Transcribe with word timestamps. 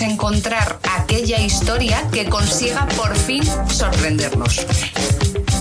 encontrar 0.00 0.78
aquella 0.98 1.38
historia 1.40 2.02
que 2.12 2.24
consiga 2.26 2.86
por 2.96 3.14
fin 3.16 3.44
sorprendernos. 3.68 4.66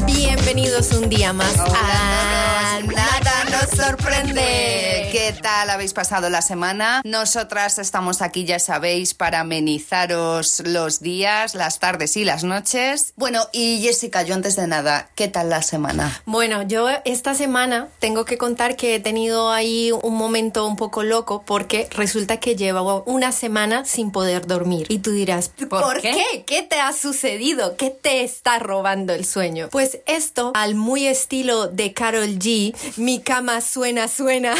Bienvenidos 0.05 0.91
un 0.94 1.09
día 1.09 1.34
más 1.34 1.55
a 1.58 2.80
Nada 2.88 3.43
nos 3.54 3.70
sorprende. 3.70 5.10
¿Qué 5.12 5.36
tal 5.42 5.70
habéis 5.70 5.94
pasado 5.94 6.30
la 6.30 6.42
semana? 6.42 7.02
Nosotras 7.06 7.78
estamos 7.78 8.24
aquí, 8.24 8.46
ya 8.46 8.58
sabéis, 8.58 9.14
para 9.14 9.42
amenizaros 9.42 10.64
los 10.66 11.02
días, 11.02 11.54
las 11.54 11.78
tardes 11.78 12.18
y 12.18 12.26
las 12.26 12.44
noches. 12.44 13.14
Bueno, 13.16 13.48
y 13.52 13.82
Jessica, 13.84 14.24
yo 14.24 14.34
antes 14.34 14.55
de 14.55 14.66
nada, 14.66 15.10
¿qué 15.16 15.27
tal 15.27 15.52
la 15.52 15.62
semana? 15.62 16.22
Bueno, 16.26 16.63
yo 16.63 16.88
esta 17.05 17.36
semana 17.36 17.90
tengo 18.00 18.26
que 18.26 18.40
contar 18.40 18.76
que 18.76 18.96
he 18.96 19.00
tenido 19.00 19.52
ahí 19.52 19.91
un 19.91 20.16
momento 20.16 20.66
un 20.66 20.76
poco 20.76 21.04
loco 21.04 21.44
porque 21.46 21.88
resulta 21.91 22.38
que 22.38 22.55
llevo 22.55 23.04
una 23.05 23.32
semana 23.32 23.85
sin 23.85 24.12
poder 24.12 24.48
dormir. 24.48 24.88
Y 24.90 24.99
tú 24.99 25.12
dirás, 25.12 25.49
¿por, 25.70 26.02
qué? 26.02 26.12
qué? 26.12 26.44
¿Qué 26.44 26.63
te 26.63 26.80
ha 26.80 26.91
sucedido? 26.91 27.77
¿Qué 27.77 27.91
te 27.91 28.24
está 28.24 28.58
robando 28.58 29.13
el 29.13 29.26
sueño? 29.26 29.70
Pues 29.72 29.99
esto, 30.08 30.54
al 30.55 30.74
muy 30.74 31.05
estilo 31.05 31.68
de 31.68 31.94
Carol 31.94 32.40
G, 32.40 32.76
mi 32.98 33.22
cama 33.44 33.60
suena, 33.60 34.08
suena. 34.08 34.56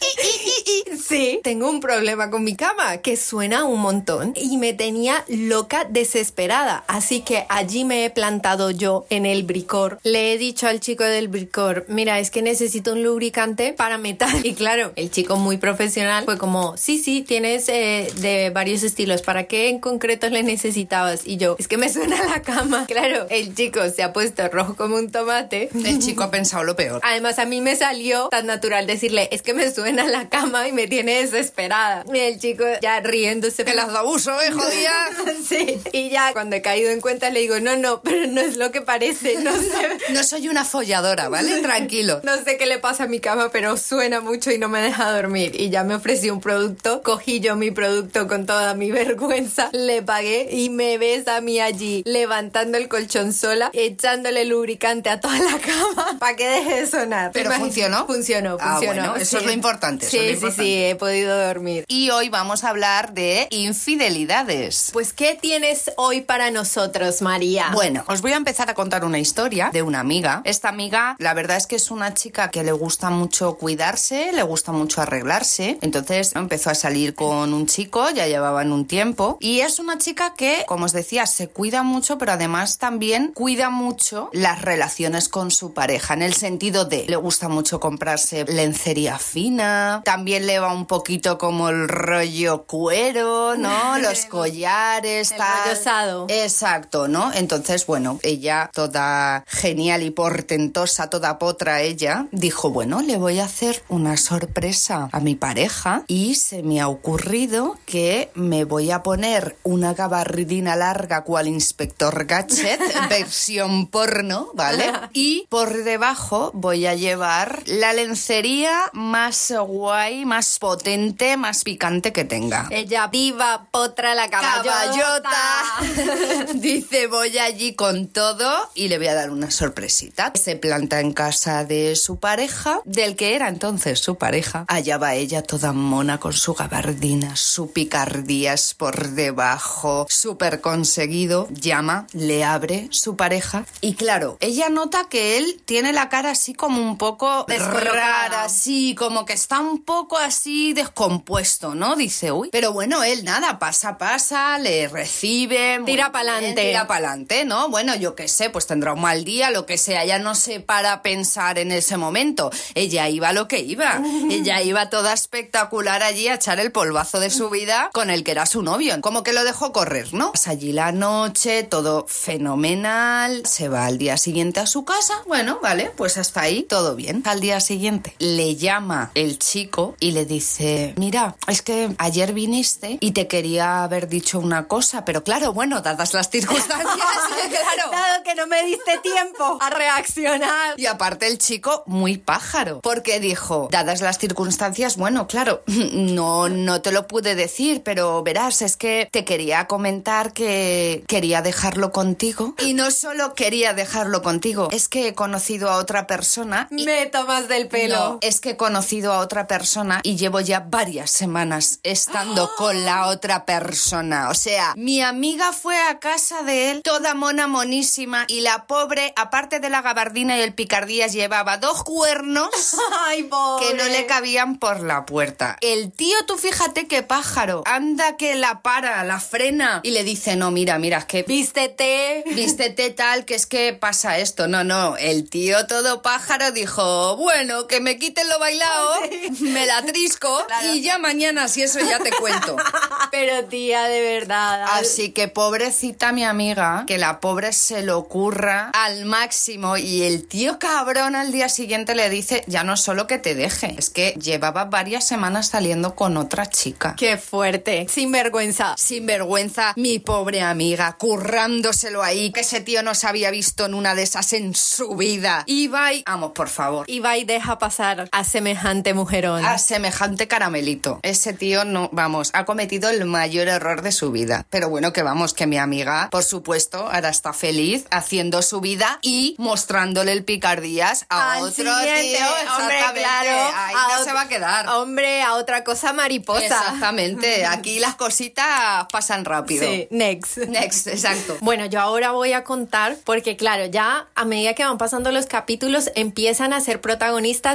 sí, 1.08 1.40
tengo 1.42 1.68
un 1.68 1.80
problema 1.80 2.30
con 2.30 2.42
mi 2.42 2.56
cama 2.56 2.98
que 2.98 3.18
suena 3.18 3.64
un 3.64 3.80
montón 3.80 4.32
y 4.34 4.56
me 4.56 4.72
tenía 4.72 5.26
loca, 5.28 5.84
desesperada. 5.84 6.84
Así 6.86 7.20
que 7.20 7.44
allí 7.50 7.84
me 7.84 8.06
he 8.06 8.10
plantado 8.10 8.70
yo 8.70 9.04
en 9.10 9.26
el 9.26 9.42
bricor. 9.42 9.98
Le 10.04 10.32
he 10.32 10.38
dicho 10.38 10.66
al 10.66 10.80
chico 10.80 11.04
del 11.04 11.28
bricor, 11.28 11.84
mira, 11.88 12.18
es 12.18 12.30
que 12.30 12.40
necesito 12.40 12.94
un 12.94 13.02
lubricante 13.02 13.74
para 13.74 13.98
metal. 13.98 14.30
Y 14.48 14.54
claro, 14.54 14.92
el 14.96 15.10
chico 15.10 15.36
muy 15.36 15.58
profesional 15.58 16.24
fue 16.24 16.38
como, 16.38 16.78
sí, 16.78 16.96
sí, 16.96 17.20
tienes 17.20 17.68
eh, 17.68 18.10
de 18.20 18.48
varios 18.48 18.82
estilos. 18.82 19.20
¿Para 19.20 19.44
qué 19.44 19.68
en 19.68 19.80
concreto 19.80 20.30
le 20.30 20.42
necesitabas? 20.42 21.26
Y 21.26 21.36
yo, 21.36 21.56
es 21.58 21.68
que 21.68 21.76
me 21.76 21.92
suena 21.92 22.16
la 22.24 22.40
cama. 22.40 22.86
Claro, 22.98 23.26
el 23.28 23.54
chico 23.54 23.80
se 23.90 24.02
ha 24.02 24.14
puesto 24.14 24.48
rojo 24.48 24.74
como 24.74 24.96
un 24.96 25.10
tomate. 25.10 25.68
El 25.84 25.98
chico 25.98 26.22
ha 26.22 26.30
pensado 26.30 26.64
lo 26.64 26.74
peor. 26.74 27.00
Además, 27.04 27.38
a 27.38 27.44
mí 27.44 27.60
me 27.60 27.76
salió 27.76 27.97
tan 28.30 28.46
natural 28.46 28.86
decirle, 28.86 29.28
es 29.32 29.42
que 29.42 29.54
me 29.54 29.70
suena 29.72 30.04
la 30.04 30.28
cama 30.28 30.68
y 30.68 30.72
me 30.72 30.86
tiene 30.86 31.22
desesperada. 31.22 32.04
Y 32.12 32.18
el 32.18 32.38
chico 32.38 32.64
ya 32.80 33.00
riéndose. 33.00 33.64
Que 33.64 33.74
las 33.74 33.92
da 33.92 34.04
uso, 34.04 34.40
eh, 34.40 34.50
jodía. 34.50 34.92
sí. 35.48 35.80
Y 35.92 36.10
ya 36.10 36.32
cuando 36.32 36.56
he 36.56 36.62
caído 36.62 36.90
en 36.90 37.00
cuenta 37.00 37.30
le 37.30 37.40
digo, 37.40 37.60
no, 37.60 37.76
no, 37.76 38.00
pero 38.02 38.26
no 38.26 38.40
es 38.40 38.56
lo 38.56 38.70
que 38.70 38.80
parece. 38.80 39.36
No 39.38 39.52
sé. 39.56 39.98
No 40.10 40.22
soy 40.24 40.48
una 40.48 40.64
folladora, 40.64 41.28
¿vale? 41.28 41.60
Tranquilo. 41.62 42.20
No 42.22 42.36
sé 42.42 42.56
qué 42.56 42.66
le 42.66 42.78
pasa 42.78 43.04
a 43.04 43.06
mi 43.06 43.20
cama, 43.20 43.50
pero 43.50 43.76
suena 43.76 44.20
mucho 44.20 44.50
y 44.50 44.58
no 44.58 44.68
me 44.68 44.80
deja 44.80 45.10
dormir. 45.10 45.52
Y 45.60 45.70
ya 45.70 45.84
me 45.84 45.94
ofrecí 45.94 46.30
un 46.30 46.40
producto, 46.40 47.02
cogí 47.02 47.40
yo 47.40 47.56
mi 47.56 47.70
producto 47.70 48.28
con 48.28 48.46
toda 48.46 48.74
mi 48.74 48.90
vergüenza, 48.90 49.70
le 49.72 50.02
pagué 50.02 50.48
y 50.50 50.70
me 50.70 50.98
ves 50.98 51.28
a 51.28 51.40
mí 51.40 51.60
allí 51.60 52.02
levantando 52.06 52.78
el 52.78 52.88
colchón 52.88 53.32
sola, 53.32 53.70
echándole 53.72 54.44
lubricante 54.44 55.10
a 55.10 55.20
toda 55.20 55.38
la 55.38 55.58
cama 55.58 56.16
para 56.18 56.36
que 56.36 56.48
deje 56.48 56.80
de 56.80 56.86
sonar. 56.86 57.30
¿Pero 57.32 57.50
¿Te 57.50 57.56
funcionó? 57.88 58.06
Funcionó, 58.06 58.56
Ah, 58.60 58.72
funcionó. 58.74 59.00
bueno, 59.02 59.16
eso 59.16 59.38
es 59.38 59.44
lo 59.46 59.52
importante, 59.52 60.06
Sí, 60.08 60.34
lo 60.40 60.50
sí, 60.50 60.56
sí, 60.56 60.84
he 60.84 60.94
podido 60.96 61.36
dormir. 61.46 61.84
Y 61.88 62.10
hoy 62.10 62.28
vamos 62.28 62.64
a 62.64 62.70
hablar 62.70 63.12
de 63.14 63.46
infidelidades. 63.50 64.90
Pues, 64.92 65.12
¿qué 65.12 65.38
tienes 65.40 65.90
hoy 65.96 66.20
para 66.22 66.50
nosotros, 66.50 67.20
María? 67.22 67.70
Bueno, 67.72 68.04
os 68.08 68.22
voy 68.22 68.32
a 68.32 68.36
empezar 68.36 68.70
a 68.70 68.74
contar 68.74 69.04
una 69.04 69.18
historia 69.18 69.70
de 69.72 69.82
una 69.82 70.00
amiga. 70.00 70.40
Esta 70.44 70.68
amiga, 70.68 71.16
la 71.18 71.34
verdad 71.34 71.56
es 71.56 71.66
que 71.66 71.76
es 71.76 71.90
una 71.90 72.14
chica 72.14 72.50
que 72.50 72.62
le 72.64 72.72
gusta 72.72 73.10
mucho 73.10 73.54
cuidarse, 73.54 74.32
le 74.32 74.42
gusta 74.42 74.72
mucho 74.72 75.02
arreglarse. 75.02 75.78
Entonces 75.82 76.32
empezó 76.34 76.70
a 76.70 76.74
salir 76.74 77.14
con 77.14 77.52
un 77.52 77.66
chico, 77.66 78.08
ya 78.10 78.26
llevaban 78.26 78.72
un 78.72 78.86
tiempo. 78.86 79.36
Y 79.40 79.60
es 79.60 79.78
una 79.78 79.98
chica 79.98 80.34
que, 80.36 80.64
como 80.66 80.86
os 80.86 80.92
decía, 80.92 81.26
se 81.26 81.48
cuida 81.48 81.82
mucho, 81.82 82.16
pero 82.18 82.32
además 82.32 82.78
también 82.78 83.32
cuida 83.34 83.68
mucho 83.70 84.30
las 84.32 84.62
relaciones 84.62 85.28
con 85.28 85.50
su 85.50 85.74
pareja, 85.74 86.14
en 86.14 86.22
el 86.22 86.34
sentido 86.34 86.84
de 86.86 87.04
le 87.08 87.16
gusta 87.16 87.48
mucho 87.48 87.67
comprarse 87.76 88.44
lencería 88.46 89.18
fina, 89.18 90.02
también 90.04 90.46
le 90.46 90.58
va 90.58 90.72
un 90.72 90.86
poquito 90.86 91.38
como 91.38 91.68
el 91.68 91.88
rollo 91.88 92.64
cuero, 92.64 93.56
¿no? 93.56 93.98
Los 94.00 94.24
collares, 94.26 95.32
El 95.32 95.38
tal. 95.38 96.26
Exacto, 96.28 97.08
¿no? 97.08 97.32
Entonces, 97.32 97.86
bueno, 97.86 98.18
ella, 98.22 98.70
toda 98.72 99.44
genial 99.46 100.02
y 100.02 100.10
portentosa, 100.10 101.10
toda 101.10 101.38
potra 101.38 101.82
ella, 101.82 102.26
dijo, 102.32 102.70
bueno, 102.70 103.02
le 103.02 103.16
voy 103.18 103.40
a 103.40 103.44
hacer 103.44 103.82
una 103.88 104.16
sorpresa 104.16 105.08
a 105.12 105.20
mi 105.20 105.34
pareja 105.34 106.04
y 106.06 106.34
se 106.36 106.62
me 106.62 106.80
ha 106.80 106.88
ocurrido 106.88 107.76
que 107.86 108.30
me 108.34 108.64
voy 108.64 108.90
a 108.90 109.02
poner 109.02 109.56
una 109.62 109.94
gabardina 109.94 110.76
larga 110.76 111.24
cual 111.24 111.48
inspector 111.48 112.26
gadget, 112.26 112.80
versión 113.10 113.86
porno, 113.86 114.50
¿vale? 114.54 114.90
Y 115.12 115.46
por 115.48 115.84
debajo 115.84 116.50
voy 116.54 116.86
a 116.86 116.94
llevar 116.94 117.57
la 117.66 117.92
lencería 117.92 118.90
más 118.92 119.52
guay, 119.52 120.24
más 120.24 120.58
potente, 120.58 121.36
más 121.36 121.64
picante 121.64 122.12
que 122.12 122.24
tenga. 122.24 122.68
Ella 122.70 123.06
viva, 123.08 123.68
potra, 123.70 124.14
la 124.14 124.28
caballota. 124.28 125.22
Caballota. 125.22 126.52
Dice, 126.54 127.06
voy 127.06 127.38
allí 127.38 127.74
con 127.74 128.08
todo 128.08 128.70
y 128.74 128.88
le 128.88 128.98
voy 128.98 129.08
a 129.08 129.14
dar 129.14 129.30
una 129.30 129.50
sorpresita. 129.50 130.32
Se 130.34 130.56
planta 130.56 131.00
en 131.00 131.12
casa 131.12 131.64
de 131.64 131.96
su 131.96 132.18
pareja, 132.18 132.80
del 132.84 133.16
que 133.16 133.34
era 133.34 133.48
entonces 133.48 134.00
su 134.00 134.16
pareja. 134.16 134.64
Allá 134.68 134.98
va 134.98 135.14
ella 135.14 135.42
toda 135.42 135.72
mona 135.72 136.18
con 136.18 136.32
su 136.32 136.54
gabardina, 136.54 137.36
su 137.36 137.72
picardía 137.72 138.54
es 138.54 138.74
por 138.74 139.10
debajo, 139.10 140.06
súper 140.08 140.60
conseguido. 140.60 141.48
Llama, 141.50 142.06
le 142.12 142.44
abre 142.44 142.88
su 142.90 143.16
pareja 143.16 143.64
y 143.80 143.94
claro, 143.94 144.36
ella 144.40 144.68
nota 144.68 145.08
que 145.08 145.38
él 145.38 145.60
tiene 145.64 145.92
la 145.92 146.08
cara 146.08 146.30
así 146.30 146.54
como 146.54 146.80
un 146.80 146.98
poco. 146.98 147.46
Rara, 147.56 148.44
así 148.44 148.94
como 148.94 149.24
que 149.24 149.32
está 149.32 149.60
un 149.60 149.82
poco 149.84 150.18
así 150.18 150.72
descompuesto, 150.72 151.74
¿no? 151.74 151.96
Dice, 151.96 152.32
uy, 152.32 152.50
pero 152.50 152.72
bueno, 152.72 153.02
él 153.02 153.24
nada, 153.24 153.58
pasa, 153.58 153.98
pasa, 153.98 154.58
le 154.58 154.88
recibe. 154.88 155.80
Tira 155.84 156.04
bien, 156.04 156.12
pa'lante. 156.12 156.62
Tira 156.62 156.86
pa'lante, 156.86 157.44
¿no? 157.44 157.68
Bueno, 157.68 157.94
yo 157.94 158.14
qué 158.14 158.28
sé, 158.28 158.50
pues 158.50 158.66
tendrá 158.66 158.92
un 158.92 159.00
mal 159.00 159.24
día, 159.24 159.50
lo 159.50 159.66
que 159.66 159.78
sea, 159.78 160.04
ya 160.04 160.18
no 160.18 160.34
se 160.34 160.60
para 160.60 160.92
a 160.92 161.02
pensar 161.02 161.58
en 161.58 161.72
ese 161.72 161.96
momento. 161.96 162.50
Ella 162.74 163.08
iba 163.08 163.30
a 163.30 163.32
lo 163.32 163.48
que 163.48 163.60
iba. 163.60 164.00
Ella 164.30 164.62
iba 164.62 164.90
toda 164.90 165.12
espectacular 165.12 166.02
allí 166.02 166.28
a 166.28 166.34
echar 166.34 166.60
el 166.60 166.72
polvazo 166.72 167.20
de 167.20 167.30
su 167.30 167.50
vida 167.50 167.90
con 167.92 168.10
el 168.10 168.24
que 168.24 168.32
era 168.32 168.46
su 168.46 168.62
novio. 168.62 169.00
Como 169.00 169.22
que 169.22 169.32
lo 169.32 169.44
dejó 169.44 169.72
correr, 169.72 170.12
¿no? 170.14 170.32
Pasa 170.32 170.50
allí 170.50 170.72
la 170.72 170.92
noche, 170.92 171.62
todo 171.62 172.06
fenomenal. 172.06 173.44
Se 173.46 173.68
va 173.68 173.86
al 173.86 173.98
día 173.98 174.16
siguiente 174.16 174.60
a 174.60 174.66
su 174.66 174.84
casa. 174.84 175.14
Bueno, 175.26 175.58
vale, 175.62 175.90
pues 175.96 176.18
hasta 176.18 176.42
ahí 176.42 176.62
todo 176.62 176.94
bien. 176.96 177.22
Al 177.26 177.37
día 177.40 177.60
siguiente 177.60 178.14
le 178.18 178.56
llama 178.56 179.10
el 179.14 179.38
chico 179.38 179.96
y 180.00 180.12
le 180.12 180.24
dice, 180.24 180.94
mira, 180.96 181.36
es 181.46 181.62
que 181.62 181.90
ayer 181.98 182.32
viniste 182.32 182.98
y 183.00 183.12
te 183.12 183.26
quería 183.26 183.84
haber 183.84 184.08
dicho 184.08 184.38
una 184.38 184.66
cosa, 184.68 185.04
pero 185.04 185.22
claro, 185.24 185.52
bueno, 185.52 185.80
dadas 185.80 186.14
las 186.14 186.30
circunstancias, 186.30 186.88
claro. 187.48 187.90
Dado 187.90 188.22
que 188.24 188.34
no 188.34 188.46
me 188.46 188.62
diste 188.64 188.98
tiempo 189.02 189.58
a 189.60 189.70
reaccionar. 189.70 190.74
Y 190.78 190.86
aparte 190.86 191.26
el 191.26 191.38
chico 191.38 191.82
muy 191.86 192.18
pájaro, 192.18 192.80
porque 192.82 193.20
dijo, 193.20 193.68
dadas 193.70 194.00
las 194.00 194.18
circunstancias, 194.18 194.96
bueno, 194.96 195.26
claro, 195.26 195.62
no, 195.66 196.48
no 196.48 196.80
te 196.82 196.92
lo 196.92 197.06
pude 197.06 197.34
decir, 197.34 197.82
pero 197.84 198.22
verás, 198.22 198.62
es 198.62 198.76
que 198.76 199.08
te 199.12 199.24
quería 199.24 199.66
comentar 199.66 200.32
que 200.32 201.04
quería 201.06 201.42
dejarlo 201.42 201.92
contigo. 201.92 202.54
Y 202.64 202.74
no 202.74 202.90
solo 202.90 203.34
quería 203.34 203.72
dejarlo 203.72 204.22
contigo, 204.22 204.68
es 204.72 204.88
que 204.88 205.08
he 205.08 205.14
conocido 205.14 205.70
a 205.70 205.76
otra 205.76 206.06
persona. 206.06 206.68
y- 206.70 206.84
Me 206.84 207.06
del 207.28 207.68
pelo. 207.68 207.96
no, 207.96 208.18
es 208.22 208.40
que 208.40 208.50
he 208.50 208.56
conocido 208.56 209.12
a 209.12 209.18
otra 209.18 209.46
persona 209.46 210.00
y 210.02 210.16
llevo 210.16 210.40
ya 210.40 210.60
varias 210.60 211.10
semanas 211.10 211.78
estando 211.82 212.50
con 212.56 212.84
la 212.86 213.08
otra 213.08 213.44
persona. 213.44 214.30
O 214.30 214.34
sea, 214.34 214.72
mi 214.76 215.02
amiga 215.02 215.52
fue 215.52 215.78
a 215.78 215.98
casa 215.98 216.42
de 216.42 216.70
él, 216.70 216.82
toda 216.82 217.14
mona 217.14 217.46
monísima, 217.46 218.24
y 218.28 218.40
la 218.40 218.66
pobre, 218.66 219.12
aparte 219.16 219.60
de 219.60 219.68
la 219.68 219.82
gabardina 219.82 220.38
y 220.38 220.40
el 220.40 220.54
picardías, 220.54 221.12
llevaba 221.12 221.58
dos 221.58 221.84
cuernos 221.84 222.48
Ay, 223.06 223.28
que 223.60 223.74
no 223.74 223.84
le 223.84 224.06
cabían 224.06 224.58
por 224.58 224.80
la 224.80 225.04
puerta. 225.04 225.58
El 225.60 225.92
tío, 225.92 226.16
tú 226.26 226.38
fíjate 226.38 226.86
qué 226.86 227.02
pájaro, 227.02 227.62
anda 227.66 228.16
que 228.16 228.34
la 228.36 228.62
para, 228.62 229.04
la 229.04 229.20
frena 229.20 229.80
y 229.82 229.90
le 229.90 230.02
dice, 230.02 230.36
no, 230.36 230.50
mira, 230.50 230.78
mira, 230.78 230.98
es 230.98 231.04
que 231.04 231.22
Vístete. 231.24 232.24
vístete 232.34 232.90
tal, 232.90 233.26
que 233.26 233.34
es 233.34 233.46
que 233.46 233.74
pasa 233.74 234.18
esto. 234.18 234.48
No, 234.48 234.64
no, 234.64 234.96
el 234.96 235.28
tío 235.28 235.66
todo 235.66 236.00
pájaro 236.00 236.52
dijo, 236.52 237.16
bueno, 237.18 237.66
que 237.66 237.80
me 237.80 237.98
quiten 237.98 238.28
lo 238.28 238.38
bailado, 238.38 238.94
me 239.40 239.66
la 239.66 239.82
trisco 239.82 240.46
y 240.72 240.82
ya 240.82 240.98
mañana 240.98 241.48
si 241.48 241.62
eso 241.62 241.80
ya 241.80 241.98
te 241.98 242.10
cuento. 242.12 242.56
Pero 243.10 243.44
tía, 243.46 243.84
de 243.84 244.00
verdad. 244.00 244.64
Así 244.72 245.10
que 245.10 245.26
pobrecita 245.26 246.12
mi 246.12 246.24
amiga, 246.24 246.84
que 246.86 246.96
la 246.96 247.18
pobre 247.18 247.52
se 247.52 247.82
lo 247.82 247.98
ocurra 247.98 248.70
al 248.72 249.04
máximo 249.04 249.76
y 249.76 250.04
el 250.04 250.28
tío 250.28 250.60
cabrón 250.60 251.16
al 251.16 251.32
día 251.32 251.48
siguiente 251.48 251.96
le 251.96 252.08
dice, 252.08 252.44
ya 252.46 252.62
no 252.62 252.76
solo 252.76 253.08
que 253.08 253.18
te 253.18 253.34
deje, 253.34 253.74
es 253.76 253.90
que 253.90 254.12
llevaba 254.12 254.66
varias 254.66 255.06
semanas 255.06 255.48
saliendo 255.48 255.96
con 255.96 256.16
otra 256.16 256.46
chica. 256.46 256.94
Qué 256.96 257.16
fuerte, 257.16 257.86
sin 257.88 258.12
vergüenza. 258.12 258.76
Sin 258.78 259.06
vergüenza, 259.06 259.72
mi 259.76 259.98
pobre 259.98 260.42
amiga, 260.42 260.96
currándoselo 260.96 262.02
ahí, 262.02 262.30
que 262.30 262.40
ese 262.40 262.60
tío 262.60 262.84
no 262.84 262.94
se 262.94 263.08
había 263.08 263.32
visto 263.32 263.66
en 263.66 263.74
una 263.74 263.96
de 263.96 264.02
esas 264.02 264.32
en 264.34 264.54
su 264.54 264.94
vida. 264.94 265.42
Ibai, 265.46 266.04
vamos, 266.06 266.32
por 266.32 266.48
favor. 266.48 266.84
Ibai 266.88 267.07
deja 267.24 267.58
pasar 267.58 268.08
a 268.12 268.24
semejante 268.24 268.94
mujerón. 268.94 269.44
A 269.44 269.58
semejante 269.58 270.28
caramelito. 270.28 271.00
Ese 271.02 271.32
tío 271.32 271.64
no, 271.64 271.88
vamos, 271.92 272.30
ha 272.32 272.44
cometido 272.44 272.88
el 272.90 273.04
mayor 273.04 273.48
error 273.48 273.82
de 273.82 273.92
su 273.92 274.10
vida. 274.10 274.46
Pero 274.50 274.68
bueno, 274.68 274.92
que 274.92 275.02
vamos, 275.02 275.34
que 275.34 275.46
mi 275.46 275.58
amiga, 275.58 276.08
por 276.10 276.22
supuesto, 276.22 276.88
ahora 276.90 277.08
está 277.08 277.32
feliz 277.32 277.86
haciendo 277.90 278.42
su 278.42 278.60
vida 278.60 278.98
y 279.02 279.34
mostrándole 279.38 280.12
el 280.12 280.24
picardías 280.24 281.06
a 281.08 281.32
Al 281.32 281.42
otro 281.44 281.64
tío. 281.64 282.26
hombre, 282.58 282.78
claro, 282.94 283.54
Ahí 283.56 283.74
no 283.96 284.04
se 284.04 284.12
va 284.12 284.22
a 284.22 284.28
quedar. 284.28 284.68
Hombre, 284.68 285.22
a 285.22 285.34
otra 285.34 285.64
cosa 285.64 285.92
mariposa. 285.92 286.44
Exactamente. 286.44 287.46
Aquí 287.46 287.78
las 287.78 287.94
cositas 287.94 288.86
pasan 288.92 289.24
rápido. 289.24 289.64
Sí, 289.64 289.88
next. 289.90 290.38
Next, 290.38 290.86
exacto. 290.86 291.36
Bueno, 291.48 291.66
yo 291.66 291.80
ahora 291.80 292.10
voy 292.10 292.32
a 292.34 292.44
contar 292.44 292.96
porque 293.04 293.36
claro, 293.36 293.66
ya 293.66 294.06
a 294.14 294.24
medida 294.24 294.54
que 294.54 294.64
van 294.64 294.76
pasando 294.76 295.10
los 295.12 295.26
capítulos 295.26 295.90
empiezan 295.94 296.52
a 296.52 296.60
ser 296.60 296.80
protagonistas 296.80 296.97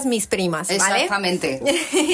mis 0.05 0.27
primas, 0.27 0.67
¿vale? 0.67 0.75
Exactamente. 1.03 1.61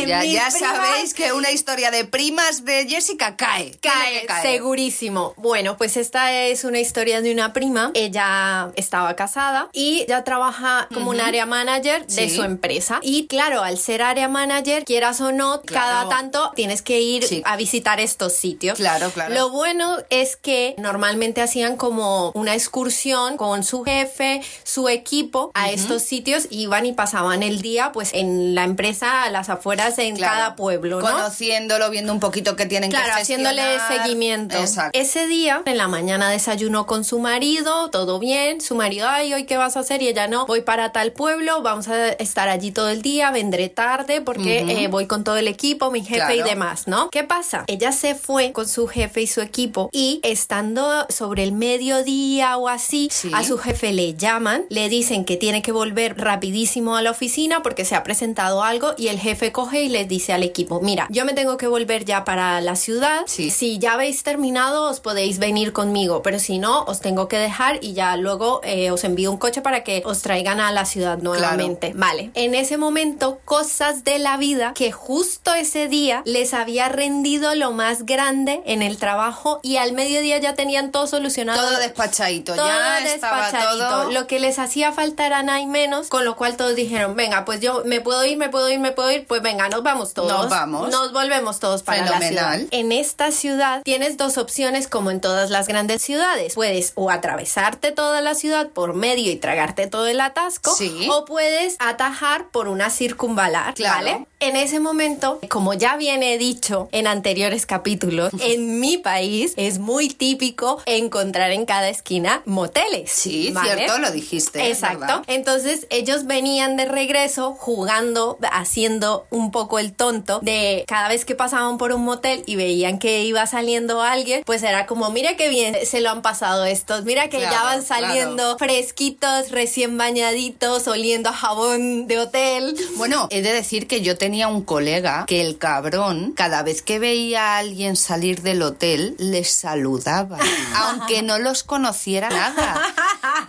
Ya, 0.10 0.24
ya 0.24 0.50
primas- 0.50 0.60
sabéis 0.60 1.14
que 1.14 1.34
una 1.34 1.52
historia 1.52 1.92
de 1.92 2.06
primas 2.06 2.66
de 2.66 2.88
Jessica 2.88 3.36
cae. 3.36 3.72
Cae, 3.82 4.26
caer. 4.26 4.42
segurísimo. 4.42 5.34
Bueno, 5.38 5.78
pues 5.78 5.98
esta 5.98 6.34
es 6.34 6.64
una 6.64 6.80
historia 6.80 7.22
de 7.22 7.32
una 7.32 7.54
prima. 7.54 7.92
Ella 7.94 8.72
estaba 8.76 9.16
casada 9.16 9.70
y 9.74 10.06
ya 10.08 10.24
trabaja 10.24 10.88
como 10.94 11.12
un 11.12 11.22
área 11.22 11.46
manager 11.46 12.06
de 12.08 12.30
Sí. 12.30 12.36
su 12.36 12.44
empresa. 12.44 13.00
Y 13.04 13.28
claro, 13.28 13.62
al 13.64 13.78
ser 13.78 14.02
área 14.02 14.28
manager, 14.28 14.84
quieras 14.86 15.22
o 15.22 15.32
no, 15.32 15.62
Claro. 15.62 15.86
cada 15.88 16.10
tanto 16.10 16.52
tienes 16.56 16.82
que 16.82 17.02
ir 17.02 17.24
Sí. 17.26 17.42
a 17.46 17.56
visitar 17.56 18.00
estos 18.00 18.34
sitios. 18.34 18.78
Claro, 18.78 19.10
claro. 19.12 19.34
Lo 19.34 19.50
bueno 19.50 19.98
es 20.10 20.36
que 20.36 20.76
normalmente 20.78 21.42
hacían 21.42 21.76
como 21.78 22.32
una 22.36 22.54
excursión 22.56 23.38
con 23.38 23.64
su 23.64 23.84
jefe, 23.84 24.42
su 24.64 24.90
equipo 24.90 25.52
a 25.54 25.70
estos 25.72 26.04
sitios, 26.04 26.48
iban 26.50 26.86
y 26.86 26.94
pasaban 26.94 27.09
el 27.44 27.62
día 27.62 27.92
pues 27.92 28.12
en 28.14 28.56
la 28.56 28.64
empresa, 28.64 29.24
a 29.24 29.30
las 29.30 29.50
afueras, 29.50 29.98
en 30.00 30.16
Claro. 30.16 30.34
cada 30.34 30.56
pueblo, 30.56 31.02
¿no? 31.02 31.06
Conociéndolo, 31.12 31.90
viendo 31.90 32.12
un 32.14 32.20
poquito 32.20 32.56
qué 32.56 32.66
tienen 32.66 32.90
Claro, 32.90 33.14
que 33.16 33.22
haciéndole 33.22 33.62
seguimiento. 33.88 34.58
Exacto. 34.58 34.98
Ese 35.00 35.28
día, 35.28 35.62
en 35.66 35.78
la 35.78 35.88
mañana 35.88 36.30
desayunó 36.30 36.86
con 36.86 37.04
su 37.04 37.20
marido, 37.20 37.90
todo 37.90 38.20
bien. 38.20 38.62
Su 38.62 38.76
marido, 38.76 39.08
ay, 39.10 39.34
hoy 39.34 39.46
qué 39.46 39.58
vas 39.58 39.78
a 39.78 39.82
hacer? 39.82 40.02
Y 40.02 40.08
ella 40.08 40.28
no, 40.28 40.46
voy 40.46 40.62
para 40.62 40.92
tal 40.92 41.12
pueblo, 41.12 41.62
vamos 41.62 41.88
a 41.88 42.10
estar 42.10 42.50
allí 42.50 42.72
todo 42.72 42.90
el 42.90 43.02
día, 43.02 43.32
vendré 43.32 43.70
tarde 43.70 44.22
porque 44.22 44.60
eh, 44.84 44.88
voy 44.88 45.06
con 45.08 45.24
todo 45.24 45.38
el 45.38 45.48
equipo, 45.48 45.92
mi 45.92 46.04
jefe 46.04 46.36
y 46.38 46.42
demás, 46.42 46.88
¿no? 46.88 47.10
¿Qué 47.10 47.24
pasa? 47.24 47.64
Ella 47.68 47.92
se 47.92 48.16
fue 48.16 48.52
con 48.52 48.68
su 48.68 48.88
jefe 48.88 49.22
y 49.22 49.28
su 49.28 49.42
equipo 49.42 49.90
y 49.92 50.20
estando 50.24 51.06
sobre 51.10 51.44
el 51.44 51.52
mediodía 51.54 52.58
o 52.58 52.68
así, 52.68 53.10
Sí. 53.12 53.32
a 53.34 53.44
su 53.44 53.58
jefe 53.58 53.94
le 53.94 54.14
llaman, 54.16 54.66
le 54.70 54.90
dicen 54.90 55.26
que 55.26 55.38
tiene 55.38 55.62
que 55.62 55.72
volver 55.72 56.18
rapidísimo 56.20 56.96
a 57.00 57.02
la 57.02 57.12
oficina 57.12 57.64
porque 57.64 57.86
se 57.86 57.96
ha 57.96 58.04
presentado 58.04 58.64
algo 58.64 58.94
y 58.98 59.08
el 59.08 59.20
jefe 59.20 59.52
coge 59.52 59.82
y 59.84 59.90
les 59.90 60.08
dice 60.08 60.34
al 60.34 60.44
equipo, 60.44 60.80
mira, 60.82 61.08
yo 61.10 61.26
me 61.26 61.34
tengo 61.34 61.58
que 61.58 61.68
volver 61.68 62.06
ya 62.06 62.24
para 62.24 62.62
la 62.62 62.76
ciudad, 62.76 63.22
Sí. 63.26 63.50
si 63.50 63.80
ya 63.80 63.94
habéis 63.94 64.24
terminado 64.24 64.84
os 64.90 65.00
podéis 65.00 65.40
venir 65.40 65.74
conmigo, 65.74 66.22
pero 66.22 66.40
si 66.40 66.58
no, 66.60 66.84
os 66.84 67.00
tengo 67.02 67.28
que 67.28 67.38
dejar 67.38 67.80
y 67.84 67.94
ya 67.94 68.16
luego 68.16 68.62
eh, 68.64 68.92
os 68.92 69.04
envío 69.04 69.32
un 69.32 69.38
coche 69.38 69.62
para 69.62 69.84
que 69.84 70.04
os 70.06 70.22
traigan 70.22 70.60
a 70.60 70.72
la 70.72 70.86
ciudad 70.86 71.18
nuevamente. 71.20 71.94
Vale, 71.96 72.32
en 72.36 72.54
ese 72.56 72.78
momento, 72.78 73.40
cosas 73.46 74.04
de 74.04 74.20
la 74.20 74.38
vida 74.38 74.74
que 74.76 74.92
justo 74.92 75.54
ese 75.54 75.88
día 75.88 76.22
les 76.26 76.54
había 76.54 76.90
rendido 76.90 77.56
lo 77.56 77.72
más 77.72 78.06
grande 78.06 78.62
en 78.66 78.82
el 78.82 78.98
trabajo 78.98 79.60
y 79.64 79.78
al 79.78 79.94
mediodía 79.94 80.38
ya 80.38 80.54
tenían 80.54 80.92
todo 80.92 81.08
solucionado. 81.08 81.62
Todo 81.62 81.80
despachadito, 81.80 82.56
Todo 82.56 82.68
ya 82.68 83.00
estaba 83.06 83.46
despachadito. 83.46 83.88
todo. 83.90 84.12
Lo 84.12 84.28
que 84.28 84.40
les 84.40 84.60
hacía 84.60 84.92
falta 84.92 85.26
era 85.26 85.42
nada 85.44 85.60
y 85.62 85.66
menos, 85.66 86.08
con 86.10 86.26
lo 86.26 86.36
cual 86.36 86.58
todos 86.58 86.76
dijeron, 86.76 86.89
venga, 87.16 87.46
pues 87.46 87.60
yo 87.62 87.84
me 87.86 88.02
puedo 88.02 88.24
ir, 88.26 88.38
me 88.38 88.50
puedo 88.50 88.70
ir, 88.70 88.80
me 88.80 88.92
puedo 88.92 89.12
ir, 89.12 89.26
pues 89.28 89.42
venga, 89.42 89.70
nos 89.70 89.84
vamos 89.84 90.14
todos. 90.14 90.32
Nos 90.32 90.50
vamos. 90.50 90.90
Nos 90.90 91.12
volvemos 91.14 91.60
todos 91.60 91.84
para 91.84 92.02
la 92.04 92.08
Fenomenal. 92.20 92.56
ciudad. 92.60 92.68
En 92.72 92.92
esta 92.92 93.32
ciudad 93.32 93.82
tienes 93.84 94.18
dos 94.18 94.38
opciones 94.38 94.88
como 94.88 95.12
en 95.12 95.22
todas 95.22 95.50
las 95.50 95.68
grandes 95.68 96.02
ciudades. 96.02 96.54
Puedes 96.56 96.94
o 96.96 97.10
atravesarte 97.10 97.92
toda 97.92 98.22
la 98.22 98.36
ciudad 98.36 98.70
por 98.70 98.94
medio 98.94 99.32
y 99.32 99.36
tragarte 99.36 99.88
todo 99.88 100.08
el 100.08 100.20
atasco, 100.22 100.74
Sí. 100.76 101.08
o 101.12 101.26
puedes 101.26 101.76
atajar 101.80 102.50
por 102.50 102.68
una 102.68 102.90
circunvalar, 102.90 103.74
Claro. 103.74 103.96
¿vale? 104.06 104.26
En 104.42 104.56
ese 104.56 104.80
momento, 104.80 105.42
como 105.50 105.74
ya 105.74 105.98
bien 105.98 106.24
he 106.24 106.38
dicho 106.38 106.88
en 106.94 107.08
anteriores 107.08 107.66
capítulos, 107.66 108.32
en 108.40 108.80
mi 108.80 108.98
país 108.98 109.54
es 109.58 109.80
muy 109.80 110.08
típico 110.08 110.82
encontrar 110.86 111.52
en 111.52 111.66
cada 111.66 111.90
esquina 111.90 112.42
moteles. 112.46 113.12
Sí, 113.12 113.52
¿vale? 113.52 113.76
cierto, 113.76 113.98
lo 113.98 114.12
dijiste. 114.12 114.70
Exacto. 114.70 115.24
Entonces 115.28 115.88
ellos 115.90 116.26
venían 116.26 116.78
de 116.78 116.86
regreso 116.86 117.54
jugando, 117.54 118.38
haciendo 118.50 119.28
un 119.30 119.52
poco 119.52 119.78
el 119.78 119.92
tonto 119.92 120.40
de 120.42 120.86
cada 120.88 121.10
vez 121.10 121.26
que 121.26 121.36
pasaban 121.36 121.78
por 121.78 121.92
un 121.92 122.06
motel 122.06 122.44
y 122.46 122.56
veían 122.56 122.98
que 122.98 123.26
iba 123.26 123.46
saliendo 123.46 124.02
alguien, 124.02 124.44
pues 124.46 124.64
era 124.64 124.86
como, 124.86 125.12
mira 125.12 125.36
qué 125.36 125.50
bien 125.50 125.76
se 125.86 126.00
lo 126.00 126.12
han 126.12 126.22
pasado 126.22 126.64
estos, 126.64 127.04
mira 127.04 127.28
que 127.28 127.42
ya 127.42 127.62
van 127.64 127.84
saliendo 127.84 128.58
fresquitos, 128.58 129.52
recién 129.52 129.98
bañaditos, 129.98 130.88
oliendo 130.88 131.28
a 131.28 131.34
jabón 131.34 132.08
de 132.08 132.20
hotel. 132.20 132.78
Bueno, 132.96 133.28
he 133.32 133.42
de 133.42 133.52
decir 133.52 133.86
que 133.86 134.00
yo 134.00 134.18
tenía 134.30 134.48
un 134.48 134.62
colega 134.62 135.26
que 135.26 135.42
el 135.42 135.58
cabrón, 135.58 136.34
cada 136.34 136.62
vez 136.62 136.84
que 136.84 137.00
veía 137.00 137.56
a 137.56 137.58
alguien 137.58 137.96
salir 137.96 138.44
del 138.44 138.62
hotel, 138.62 139.16
les 139.18 139.50
saludaba, 139.50 140.38
aunque 140.76 141.24
no 141.24 141.40
los 141.40 141.64
conociera 141.64 142.30
nada, 142.30 142.80